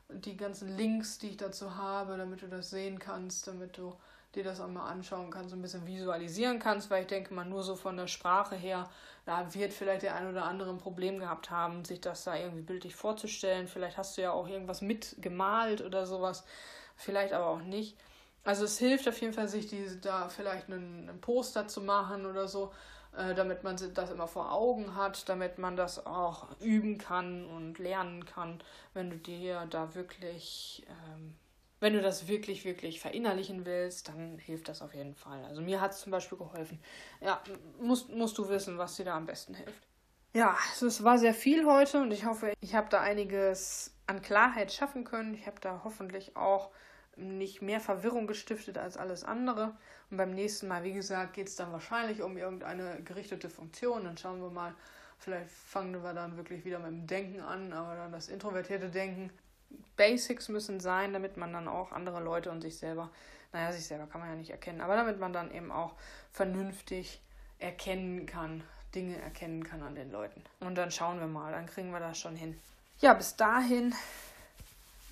die 0.09 0.39
ganzen 0.39 0.75
Links, 0.75 1.19
die 1.19 1.29
ich 1.31 1.37
dazu 1.37 1.77
habe, 1.77 2.17
damit 2.17 2.41
du 2.41 2.49
das 2.49 2.71
sehen 2.71 2.99
kannst, 2.99 3.47
damit 3.47 3.77
du 3.77 3.95
dir 4.37 4.45
das 4.45 4.61
auch 4.61 4.68
mal 4.68 4.89
anschauen 4.89 5.30
kannst, 5.30 5.51
so 5.51 5.57
ein 5.57 5.62
bisschen 5.62 5.87
visualisieren 5.87 6.59
kannst, 6.59 6.91
weil 6.91 7.03
ich 7.03 7.09
denke 7.09 7.34
mal, 7.34 7.45
nur 7.45 7.62
so 7.62 7.74
von 7.74 7.97
der 7.97 8.07
Sprache 8.07 8.55
her, 8.55 8.89
da 9.24 9.53
wird 9.55 9.72
vielleicht 9.72 10.03
der 10.03 10.14
ein 10.14 10.28
oder 10.30 10.45
andere 10.45 10.70
ein 10.70 10.78
Problem 10.78 11.18
gehabt 11.18 11.51
haben, 11.51 11.84
sich 11.84 12.01
das 12.01 12.24
da 12.24 12.37
irgendwie 12.37 12.62
bildlich 12.62 12.95
vorzustellen. 12.95 13.66
Vielleicht 13.66 13.97
hast 13.97 14.16
du 14.16 14.22
ja 14.22 14.30
auch 14.30 14.47
irgendwas 14.47 14.82
mitgemalt 14.82 15.82
oder 15.82 16.07
sowas, 16.07 16.45
vielleicht 16.95 17.32
aber 17.32 17.47
auch 17.47 17.62
nicht. 17.62 17.97
Also 18.45 18.64
es 18.64 18.78
hilft 18.78 19.09
auf 19.09 19.20
jeden 19.20 19.32
Fall, 19.32 19.49
sich 19.49 19.66
diese, 19.66 19.97
da 19.97 20.28
vielleicht 20.28 20.70
einen, 20.70 21.18
Poster 21.20 21.66
zu 21.66 21.80
machen 21.80 22.26
oder 22.26 22.47
so, 22.47 22.72
äh, 23.16 23.34
damit 23.34 23.64
man 23.64 23.76
das 23.95 24.11
immer 24.12 24.28
vor 24.28 24.53
Augen 24.53 24.95
hat, 24.95 25.28
damit 25.28 25.59
man 25.59 25.76
das 25.76 26.07
auch 26.07 26.47
üben 26.61 26.97
kann 26.97 27.45
und 27.47 27.80
lernen 27.80 28.24
kann, 28.24 28.62
wenn 28.95 29.11
du 29.11 29.16
dir 29.16 29.66
da 29.70 29.97
wirklich, 29.97 30.87
ähm, 30.89 31.34
wenn 31.81 31.93
du 31.93 32.01
das 32.01 32.29
wirklich, 32.29 32.64
wirklich 32.64 33.01
verinnerlichen 33.01 33.66
willst, 33.66 34.09
dann 34.09 34.39
hilft 34.39 34.68
das 34.68 34.83
auf 34.83 34.95
jeden 34.95 35.14
Fall. 35.14 35.45
Also 35.45 35.61
mir 35.61 35.81
hat 35.81 35.93
es 35.93 36.01
zum 36.01 36.11
Beispiel 36.11 36.39
geholfen. 36.39 36.81
Ja, 37.20 37.43
musst, 37.81 38.09
musst 38.11 38.39
du 38.39 38.49
wissen, 38.49 38.79
was 38.79 38.97
dir 38.97 39.05
da 39.05 39.16
am 39.16 39.27
besten 39.27 39.55
hilft. 39.55 39.87
Ja, 40.35 40.57
es 40.81 41.03
war 41.03 41.18
sehr 41.18 41.35
viel 41.35 41.64
heute 41.66 42.01
und 42.01 42.12
ich 42.12 42.27
hoffe, 42.27 42.53
ich 42.61 42.74
habe 42.74 42.89
da 42.91 43.01
einiges 43.01 43.95
an 44.07 44.20
Klarheit 44.20 44.72
schaffen 44.72 45.05
können. 45.05 45.35
Ich 45.35 45.47
habe 45.47 45.61
da 45.61 45.81
hoffentlich 45.85 46.37
auch 46.37 46.70
nicht 47.16 47.62
mehr 47.62 47.81
Verwirrung 47.81 48.27
gestiftet 48.27 48.79
als 48.79 48.97
alles 48.97 49.24
andere. 49.24 49.74
Und 50.11 50.18
beim 50.18 50.35
nächsten 50.35 50.68
Mal, 50.68 50.85
wie 50.85 50.93
gesagt, 50.93 51.35
geht 51.35 51.49
es 51.49 51.57
dann 51.57 51.72
wahrscheinlich 51.72 52.22
um 52.22 52.37
irgendeine 52.37 53.03
gerichtete 53.03 53.49
Funktion. 53.49 54.05
Dann 54.05 54.18
schauen 54.18 54.43
wir 54.43 54.51
mal, 54.51 54.74
vielleicht 55.18 55.51
fangen 55.51 56.03
wir 56.03 56.12
dann 56.12 56.37
wirklich 56.37 56.64
wieder 56.64 56.79
mit 56.79 56.89
dem 56.89 57.07
Denken 57.07 57.41
an, 57.41 57.72
aber 57.72 57.97
dann 57.97 58.12
das 58.12 58.29
introvertierte 58.29 58.91
Denken. 58.91 59.31
Basics 59.97 60.49
müssen 60.49 60.81
sein, 60.81 61.12
damit 61.12 61.37
man 61.37 61.53
dann 61.53 61.69
auch 61.69 61.93
andere 61.93 62.23
Leute 62.23 62.51
und 62.51 62.61
sich 62.61 62.79
selber, 62.79 63.11
naja, 63.53 63.73
sich 63.73 63.87
selber 63.87 64.07
kann 64.07 64.21
man 64.21 64.31
ja 64.31 64.37
nicht 64.37 64.51
erkennen, 64.51 64.81
aber 64.81 64.97
damit 64.97 65.19
man 65.19 65.33
dann 65.33 65.53
eben 65.53 65.73
auch 65.73 65.95
vernünftig 66.33 67.23
erkennen 67.59 68.27
kann, 68.27 68.62
Dinge 68.95 69.21
erkennen 69.21 69.64
kann 69.64 69.83
an 69.83 69.95
den 69.95 70.11
Leuten. 70.11 70.43
Und 70.61 70.77
dann 70.77 70.91
schauen 70.91 71.19
wir 71.21 71.27
mal, 71.27 71.53
dann 71.53 71.67
kriegen 71.67 71.91
wir 71.91 72.01
das 72.01 72.19
schon 72.19 72.37
hin. 72.37 72.59
Ja, 73.01 73.14
bis 73.14 73.37
dahin 73.37 73.95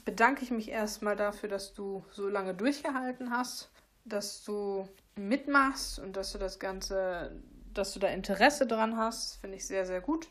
bedanke 0.05 0.43
ich 0.43 0.51
mich 0.51 0.71
erstmal 0.71 1.17
dafür, 1.17 1.49
dass 1.49 1.75
du 1.75 2.05
so 2.13 2.29
lange 2.29 2.55
durchgehalten 2.55 3.31
hast, 3.31 3.71
dass 4.05 4.45
du 4.45 4.89
mitmachst 5.17 5.99
und 5.99 6.17
dass 6.17 6.33
du 6.33 6.39
das 6.39 6.59
Ganze, 6.59 7.33
dass 7.73 7.93
du 7.93 8.01
da 8.01 8.09
Interesse 8.09 8.67
dran 8.67 8.97
hast. 8.97 9.37
Finde 9.41 9.57
ich 9.57 9.67
sehr, 9.67 9.87
sehr 9.87 10.01
gut. 10.01 10.29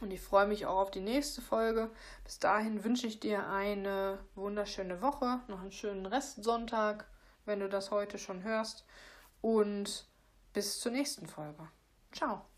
Und 0.00 0.12
ich 0.12 0.20
freue 0.20 0.46
mich 0.46 0.66
auch 0.66 0.78
auf 0.78 0.90
die 0.90 1.00
nächste 1.00 1.42
Folge. 1.42 1.90
Bis 2.24 2.38
dahin 2.38 2.84
wünsche 2.84 3.06
ich 3.06 3.20
dir 3.20 3.46
eine 3.48 4.18
wunderschöne 4.34 5.02
Woche, 5.02 5.40
noch 5.48 5.60
einen 5.60 5.72
schönen 5.72 6.06
Restsonntag, 6.06 7.06
wenn 7.44 7.60
du 7.60 7.68
das 7.68 7.90
heute 7.90 8.18
schon 8.18 8.42
hörst. 8.42 8.86
Und 9.42 10.06
bis 10.52 10.80
zur 10.80 10.92
nächsten 10.92 11.26
Folge. 11.26 11.68
Ciao. 12.12 12.49